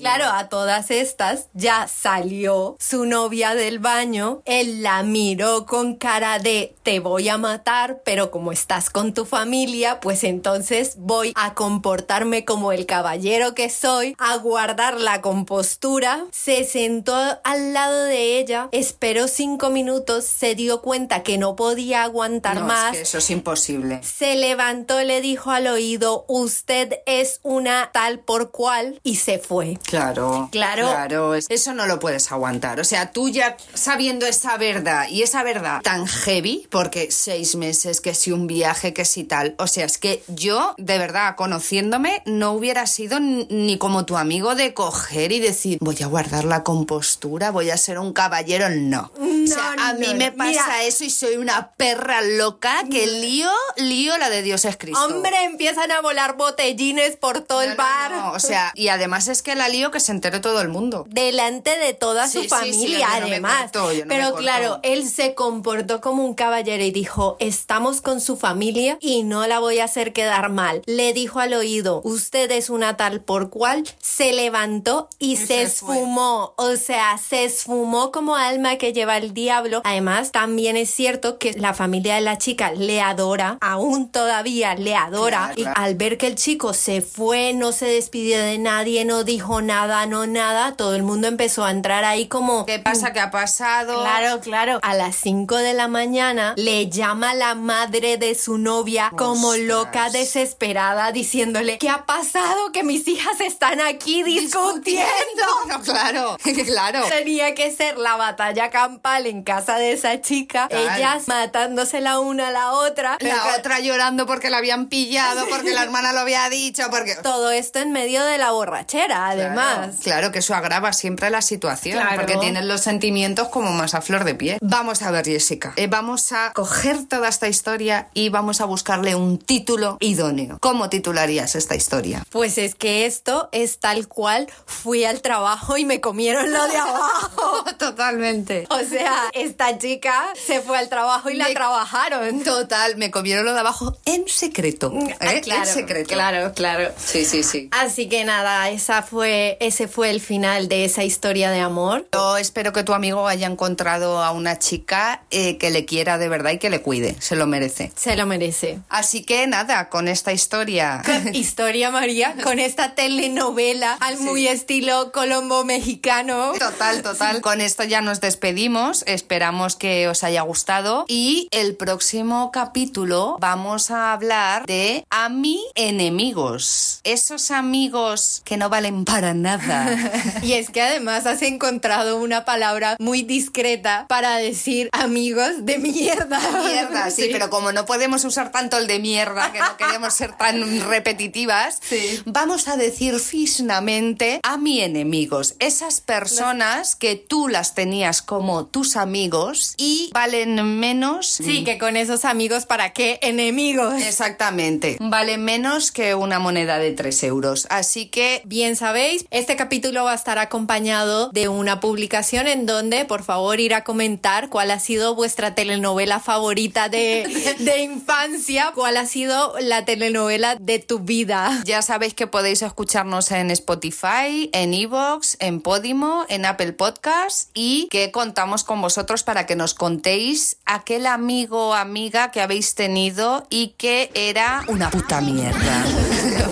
Claro, 0.00 0.24
a 0.26 0.48
todas 0.48 0.90
estas 0.90 1.48
ya 1.54 1.88
salió 1.88 2.76
su 2.78 3.04
novia 3.06 3.54
del 3.54 3.78
baño. 3.78 4.42
Él 4.44 4.82
la 4.82 5.02
miró 5.02 5.66
con 5.66 5.96
cara 5.96 6.38
de 6.38 6.74
te 6.82 7.00
voy 7.00 7.28
a 7.28 7.38
matar, 7.38 8.02
pero 8.04 8.30
como 8.30 8.52
estás 8.52 8.90
con 8.90 9.14
tu 9.14 9.24
familia, 9.24 10.00
pues 10.00 10.24
entonces 10.24 10.94
voy 10.98 11.32
a 11.36 11.54
comportarme 11.54 12.44
como 12.44 12.72
el 12.72 12.86
caballero 12.86 13.54
que 13.54 13.70
soy, 13.70 14.14
a 14.18 14.36
guardar 14.36 15.00
la 15.00 15.20
compostura. 15.20 16.24
Se 16.32 16.64
sentó 16.64 17.14
al 17.44 17.72
lado 17.72 18.04
de 18.04 18.38
ella, 18.38 18.68
esperó 18.72 19.28
cinco 19.28 19.70
minutos, 19.70 20.24
se 20.24 20.54
dio 20.54 20.82
cuenta 20.82 21.22
que 21.22 21.38
no 21.38 21.56
podía 21.56 22.02
aguantar 22.04 22.56
No, 22.56 22.66
más. 22.66 22.92
es 22.92 22.96
que 22.96 23.02
eso 23.02 23.18
es 23.18 23.30
imposible. 23.30 24.00
Se 24.02 24.34
levantó, 24.36 25.00
le 25.02 25.20
dijo 25.20 25.50
al 25.50 25.66
oído, 25.66 26.24
usted 26.28 27.00
es 27.06 27.40
una 27.42 27.90
tal 27.92 28.20
por 28.20 28.50
cual, 28.50 28.91
y 29.02 29.16
se 29.16 29.38
fue. 29.38 29.78
Claro. 29.84 30.48
Claro. 30.52 30.88
Claro, 30.88 31.34
es- 31.34 31.46
eso 31.48 31.74
no 31.74 31.86
lo 31.86 31.98
puedes 31.98 32.30
aguantar. 32.32 32.80
O 32.80 32.84
sea, 32.84 33.10
tú 33.12 33.28
ya 33.28 33.56
sabiendo 33.74 34.26
esa 34.26 34.56
verdad 34.56 35.06
y 35.08 35.22
esa 35.22 35.42
verdad 35.42 35.80
tan 35.82 36.06
heavy, 36.06 36.66
porque 36.70 37.10
seis 37.10 37.56
meses, 37.56 38.00
que 38.00 38.14
si 38.14 38.32
un 38.32 38.46
viaje, 38.46 38.92
que 38.92 39.04
si 39.04 39.24
tal. 39.24 39.54
O 39.58 39.66
sea, 39.66 39.84
es 39.84 39.98
que 39.98 40.22
yo, 40.28 40.74
de 40.78 40.98
verdad, 40.98 41.36
conociéndome, 41.36 42.22
no 42.26 42.52
hubiera 42.52 42.86
sido 42.86 43.18
ni 43.20 43.78
como 43.78 44.04
tu 44.04 44.16
amigo 44.16 44.54
de 44.54 44.74
coger 44.74 45.32
y 45.32 45.40
decir, 45.40 45.78
voy 45.80 45.96
a 46.02 46.06
guardar 46.06 46.44
la 46.44 46.62
compostura, 46.62 47.50
voy 47.50 47.70
a 47.70 47.76
ser 47.76 47.98
un 47.98 48.12
caballero. 48.12 48.68
No. 48.70 49.10
o 49.16 49.46
sea, 49.46 49.74
No, 49.76 49.82
a 49.84 49.92
mí 49.94 50.06
no, 50.08 50.14
me 50.14 50.32
pasa 50.32 50.50
Mira. 50.50 50.82
eso 50.84 51.04
y 51.04 51.10
soy 51.10 51.36
una 51.36 51.70
perra 51.72 52.20
loca 52.22 52.84
que 52.90 53.06
lío, 53.06 53.50
lío 53.76 54.16
la 54.18 54.30
de 54.30 54.42
Dios 54.42 54.64
es 54.64 54.76
Cristo. 54.76 55.02
Hombre, 55.04 55.44
empiezan 55.44 55.90
a 55.90 56.00
volar 56.00 56.36
botellines 56.36 57.16
por 57.16 57.40
todo 57.40 57.62
No, 57.64 57.70
el 57.70 57.76
bar. 57.76 58.10
no, 58.12 58.32
O 58.32 58.38
sea, 58.40 58.72
y 58.82 58.88
además 58.88 59.28
es 59.28 59.42
que 59.42 59.54
la 59.54 59.68
lío 59.68 59.92
que 59.92 60.00
se 60.00 60.10
entere 60.10 60.40
todo 60.40 60.60
el 60.60 60.68
mundo. 60.68 61.06
Delante 61.08 61.78
de 61.78 61.94
toda 61.94 62.28
su 62.28 62.42
sí, 62.42 62.48
familia, 62.48 63.06
sí, 63.12 63.20
no 63.20 63.26
además. 63.26 63.62
corto, 63.70 63.92
no 63.92 64.04
Pero 64.08 64.34
claro, 64.34 64.80
él 64.82 65.08
se 65.08 65.34
comportó 65.34 66.00
como 66.00 66.24
un 66.24 66.34
caballero 66.34 66.82
y 66.82 66.90
dijo: 66.90 67.36
Estamos 67.38 68.00
con 68.00 68.20
su 68.20 68.36
familia 68.36 68.98
y 69.00 69.22
no 69.22 69.46
la 69.46 69.60
voy 69.60 69.78
a 69.78 69.84
hacer 69.84 70.12
quedar 70.12 70.50
mal. 70.50 70.82
Le 70.86 71.12
dijo 71.12 71.38
al 71.38 71.54
oído: 71.54 72.00
Usted 72.02 72.50
es 72.50 72.70
una 72.70 72.96
tal 72.96 73.20
por 73.20 73.50
cual. 73.50 73.84
Se 74.00 74.32
levantó 74.32 75.08
y, 75.20 75.36
se, 75.36 75.62
esfumó. 75.62 76.54
O 76.56 76.74
sea, 76.74 77.18
se 77.18 77.44
esfumó 77.44 78.10
como 78.10 78.34
alma 78.34 78.78
que 78.78 78.92
lleva 78.92 79.16
el 79.16 79.32
diablo. 79.32 79.80
Además, 79.84 80.32
también 80.32 80.76
es 80.76 80.90
cierto 80.90 81.38
que 81.38 81.52
la 81.52 81.72
familia 81.72 82.16
de 82.16 82.22
la 82.22 82.36
chica 82.36 82.72
le 82.72 83.00
adora, 83.00 83.58
aún 83.60 84.10
todavía 84.10 84.74
le 84.74 84.96
adora. 84.96 85.38
Claro, 85.38 85.54
y 85.56 85.62
claro. 85.62 85.80
al 85.80 85.94
ver 85.94 86.18
que 86.18 86.26
el 86.26 86.34
chico 86.34 86.74
se 86.74 87.00
fue, 87.00 87.52
no 87.52 87.70
se 87.70 87.86
despidió 87.86 88.40
de 88.40 88.58
nadie, 88.72 89.04
no 89.04 89.22
dijo 89.22 89.60
nada, 89.60 90.06
no 90.06 90.26
nada, 90.26 90.72
todo 90.76 90.94
el 90.94 91.02
mundo 91.02 91.28
empezó 91.28 91.64
a 91.64 91.70
entrar 91.70 92.04
ahí 92.04 92.26
como... 92.26 92.64
¿Qué 92.64 92.78
pasa? 92.78 93.12
¿Qué 93.12 93.20
ha 93.20 93.30
pasado? 93.30 94.00
Claro, 94.00 94.40
claro. 94.40 94.78
A 94.82 94.94
las 94.94 95.14
5 95.16 95.56
de 95.56 95.74
la 95.74 95.88
mañana 95.88 96.54
le 96.56 96.88
llama 96.88 97.34
la 97.34 97.54
madre 97.54 98.16
de 98.16 98.34
su 98.34 98.56
novia 98.56 99.12
como 99.16 99.56
loca, 99.56 100.08
desesperada, 100.08 101.12
diciéndole, 101.12 101.76
¿qué 101.78 101.90
ha 101.90 102.06
pasado? 102.06 102.72
Que 102.72 102.82
mis 102.82 103.06
hijas 103.08 103.40
están 103.42 103.80
aquí 103.82 104.22
discutiendo. 104.22 105.42
No, 105.68 105.80
claro, 105.82 106.36
claro. 106.66 107.00
Tenía 107.08 107.54
que 107.54 107.70
ser 107.70 107.98
la 107.98 108.16
batalla 108.16 108.70
campal 108.70 109.26
en 109.26 109.42
casa 109.42 109.76
de 109.76 109.92
esa 109.92 110.20
chica, 110.22 110.68
Claro. 110.68 110.94
ellas 110.96 111.28
matándose 111.28 112.00
la 112.00 112.20
una 112.20 112.48
a 112.48 112.50
la 112.50 112.72
otra. 112.72 113.18
La 113.20 113.54
otra 113.58 113.80
llorando 113.80 114.24
porque 114.26 114.48
la 114.48 114.58
habían 114.58 114.86
pillado, 114.88 115.46
porque 115.50 115.72
la 115.74 115.82
hermana 115.86 116.12
lo 116.14 116.20
había 116.20 116.48
dicho, 116.48 116.84
porque... 116.90 117.16
Todo 117.22 117.50
esto 117.50 117.78
en 117.80 117.92
medio 117.92 118.24
de 118.24 118.38
la 118.38 118.51
borrachera, 118.52 119.28
además. 119.28 119.76
Claro, 119.76 119.92
claro, 120.02 120.32
que 120.32 120.38
eso 120.40 120.54
agrava 120.54 120.92
siempre 120.92 121.30
la 121.30 121.42
situación, 121.42 121.98
Claro. 121.98 122.16
porque 122.16 122.36
tienen 122.36 122.68
los 122.68 122.80
sentimientos 122.82 123.48
como 123.48 123.72
más 123.72 123.94
a 123.94 124.00
flor 124.02 124.24
de 124.24 124.34
piel. 124.34 124.58
Vamos 124.60 125.02
a 125.02 125.10
ver, 125.10 125.24
Jessica, 125.24 125.72
eh, 125.76 125.86
vamos 125.86 126.32
a 126.32 126.52
coger 126.52 127.04
toda 127.08 127.28
esta 127.28 127.48
historia 127.48 128.08
y 128.14 128.28
vamos 128.28 128.60
a 128.60 128.64
buscarle 128.64 129.14
un 129.14 129.38
título 129.38 129.96
idóneo. 130.00 130.58
¿Cómo 130.60 130.88
titularías 130.88 131.54
esta 131.54 131.74
historia? 131.74 132.24
Pues 132.30 132.58
es 132.58 132.74
que 132.74 133.06
esto 133.06 133.48
es 133.52 133.78
tal 133.78 134.08
cual 134.08 134.48
fui 134.66 135.04
al 135.04 135.20
trabajo 135.22 135.76
y 135.76 135.84
me 135.84 136.00
comieron 136.00 136.52
lo 136.52 136.66
de 136.68 136.76
abajo. 136.76 137.64
Totalmente. 137.78 138.66
O 138.70 138.78
sea, 138.80 139.14
esta 139.32 139.78
chica 139.78 140.24
se 140.46 140.60
fue 140.60 140.78
al 140.78 140.88
trabajo 140.88 141.30
y 141.30 141.34
la 141.34 141.52
trabajaron. 141.52 142.42
Total, 142.42 142.96
me 142.96 143.10
comieron 143.10 143.44
lo 143.44 143.52
de 143.54 143.60
abajo 143.60 143.96
en 144.04 144.26
secreto. 144.28 144.92
Ah, 145.20 145.32
¿eh? 145.34 145.40
claro, 145.40 145.62
en 145.62 145.66
secreto. 145.74 146.12
claro, 146.12 146.52
claro. 146.54 146.90
Sí, 146.96 147.24
sí, 147.24 147.42
sí. 147.42 147.68
Así 147.72 148.08
que 148.08 148.24
nada, 148.24 148.41
esa 148.70 149.02
fue, 149.02 149.56
ese 149.60 149.88
fue 149.88 150.10
el 150.10 150.20
final 150.20 150.68
de 150.68 150.84
esa 150.84 151.04
historia 151.04 151.50
de 151.50 151.60
amor. 151.60 152.06
Yo 152.12 152.36
espero 152.36 152.72
que 152.72 152.82
tu 152.82 152.92
amigo 152.92 153.28
haya 153.28 153.46
encontrado 153.46 154.22
a 154.22 154.32
una 154.32 154.58
chica 154.58 155.22
eh, 155.30 155.58
que 155.58 155.70
le 155.70 155.84
quiera 155.84 156.18
de 156.18 156.28
verdad 156.28 156.52
y 156.52 156.58
que 156.58 156.70
le 156.70 156.82
cuide. 156.82 157.16
Se 157.20 157.36
lo 157.36 157.46
merece. 157.46 157.92
Se 157.96 158.16
lo 158.16 158.26
merece. 158.26 158.80
Así 158.88 159.22
que 159.22 159.46
nada, 159.46 159.88
con 159.88 160.08
esta 160.08 160.32
historia. 160.32 161.02
Historia 161.32 161.90
María, 161.90 162.34
con 162.42 162.58
esta 162.58 162.94
telenovela 162.94 163.96
al 164.00 164.18
muy 164.18 164.48
estilo 164.48 165.12
colombo 165.12 165.64
mexicano. 165.64 166.52
Total, 166.58 167.02
total. 167.02 167.40
Con 167.40 167.60
esto 167.60 167.84
ya 167.84 168.00
nos 168.00 168.20
despedimos. 168.20 169.04
Esperamos 169.06 169.76
que 169.76 170.08
os 170.08 170.24
haya 170.24 170.42
gustado. 170.42 171.04
Y 171.08 171.48
el 171.50 171.76
próximo 171.76 172.50
capítulo 172.52 173.36
vamos 173.40 173.90
a 173.90 174.12
hablar 174.12 174.66
de 174.66 175.04
a 175.10 175.28
mi 175.28 175.64
enemigos. 175.74 177.00
Esos 177.04 177.50
amigos 177.50 178.31
que 178.44 178.56
no 178.56 178.68
valen 178.68 179.04
para 179.04 179.34
nada. 179.34 179.88
Y 180.42 180.54
es 180.54 180.70
que 180.70 180.80
además 180.82 181.26
has 181.26 181.42
encontrado 181.42 182.16
una 182.20 182.44
palabra 182.44 182.96
muy 182.98 183.22
discreta 183.22 184.06
para 184.08 184.36
decir 184.36 184.88
amigos 184.92 185.64
de 185.64 185.78
mierda. 185.78 186.40
Mierda, 186.64 187.10
sí, 187.10 187.28
pero 187.30 187.50
como 187.50 187.72
no 187.72 187.84
podemos 187.86 188.24
usar 188.24 188.50
tanto 188.50 188.78
el 188.78 188.86
de 188.86 188.98
mierda, 188.98 189.52
que 189.52 189.58
no 189.60 189.76
queremos 189.76 190.14
ser 190.14 190.32
tan 190.36 190.80
repetitivas, 190.88 191.78
Sí. 191.82 192.20
vamos 192.26 192.68
a 192.68 192.76
decir 192.76 193.18
fisnamente 193.18 194.40
a 194.42 194.56
mi 194.56 194.80
enemigos, 194.80 195.54
esas 195.58 196.00
personas 196.00 196.96
que 196.96 197.16
tú 197.16 197.48
las 197.48 197.74
tenías 197.74 198.22
como 198.22 198.66
tus 198.66 198.96
amigos 198.96 199.74
y 199.76 200.10
valen 200.14 200.78
menos. 200.80 201.26
Sí, 201.26 201.64
que 201.64 201.78
con 201.78 201.96
esos 201.96 202.24
amigos, 202.24 202.66
¿para 202.66 202.92
qué 202.92 203.18
enemigos? 203.22 204.00
Exactamente. 204.02 204.96
Vale 205.00 205.38
menos 205.38 205.92
que 205.92 206.14
una 206.14 206.38
moneda 206.38 206.78
de 206.78 206.92
3 206.92 207.22
euros. 207.24 207.66
Así 207.70 208.06
que 208.06 208.21
que, 208.22 208.42
bien 208.44 208.76
sabéis, 208.76 209.24
este 209.32 209.56
capítulo 209.56 210.04
va 210.04 210.12
a 210.12 210.14
estar 210.14 210.38
acompañado 210.38 211.30
de 211.32 211.48
una 211.48 211.80
publicación 211.80 212.46
en 212.46 212.66
donde, 212.66 213.04
por 213.04 213.24
favor, 213.24 213.58
ir 213.58 213.74
a 213.74 213.82
comentar 213.82 214.48
cuál 214.48 214.70
ha 214.70 214.78
sido 214.78 215.16
vuestra 215.16 215.56
telenovela 215.56 216.20
favorita 216.20 216.88
de, 216.88 217.56
de 217.58 217.82
infancia, 217.82 218.70
cuál 218.76 218.96
ha 218.96 219.06
sido 219.06 219.54
la 219.58 219.84
telenovela 219.84 220.54
de 220.54 220.78
tu 220.78 221.00
vida. 221.00 221.62
Ya 221.64 221.82
sabéis 221.82 222.14
que 222.14 222.28
podéis 222.28 222.62
escucharnos 222.62 223.32
en 223.32 223.50
Spotify, 223.50 224.48
en 224.52 224.72
Evox, 224.72 225.36
en 225.40 225.60
Podimo, 225.60 226.24
en 226.28 226.44
Apple 226.44 226.74
Podcasts 226.74 227.48
y 227.54 227.88
que 227.90 228.12
contamos 228.12 228.62
con 228.62 228.80
vosotros 228.80 229.24
para 229.24 229.46
que 229.46 229.56
nos 229.56 229.74
contéis 229.74 230.58
aquel 230.64 231.06
amigo 231.06 231.70
o 231.70 231.74
amiga 231.74 232.30
que 232.30 232.40
habéis 232.40 232.76
tenido 232.76 233.48
y 233.50 233.74
que 233.78 234.12
era 234.14 234.64
una 234.68 234.90
puta 234.90 235.20
mierda. 235.20 235.84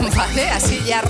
¿Vale? 0.17 0.51
Así 0.51 0.81
ya 0.85 1.01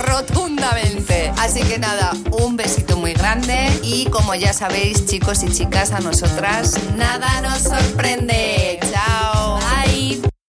Así 1.37 1.61
que 1.63 1.79
nada, 1.79 2.11
un 2.31 2.55
besito 2.55 2.97
muy 2.97 3.13
grande 3.13 3.69
y 3.83 4.05
como 4.05 4.35
ya 4.35 4.53
sabéis, 4.53 5.05
chicos 5.05 5.43
y 5.43 5.49
chicas, 5.49 5.91
a 5.91 5.99
nosotras 5.99 6.75
nada 6.95 7.41
nos 7.41 7.63
sorprende. 7.63 8.79
Chao. 8.91 9.60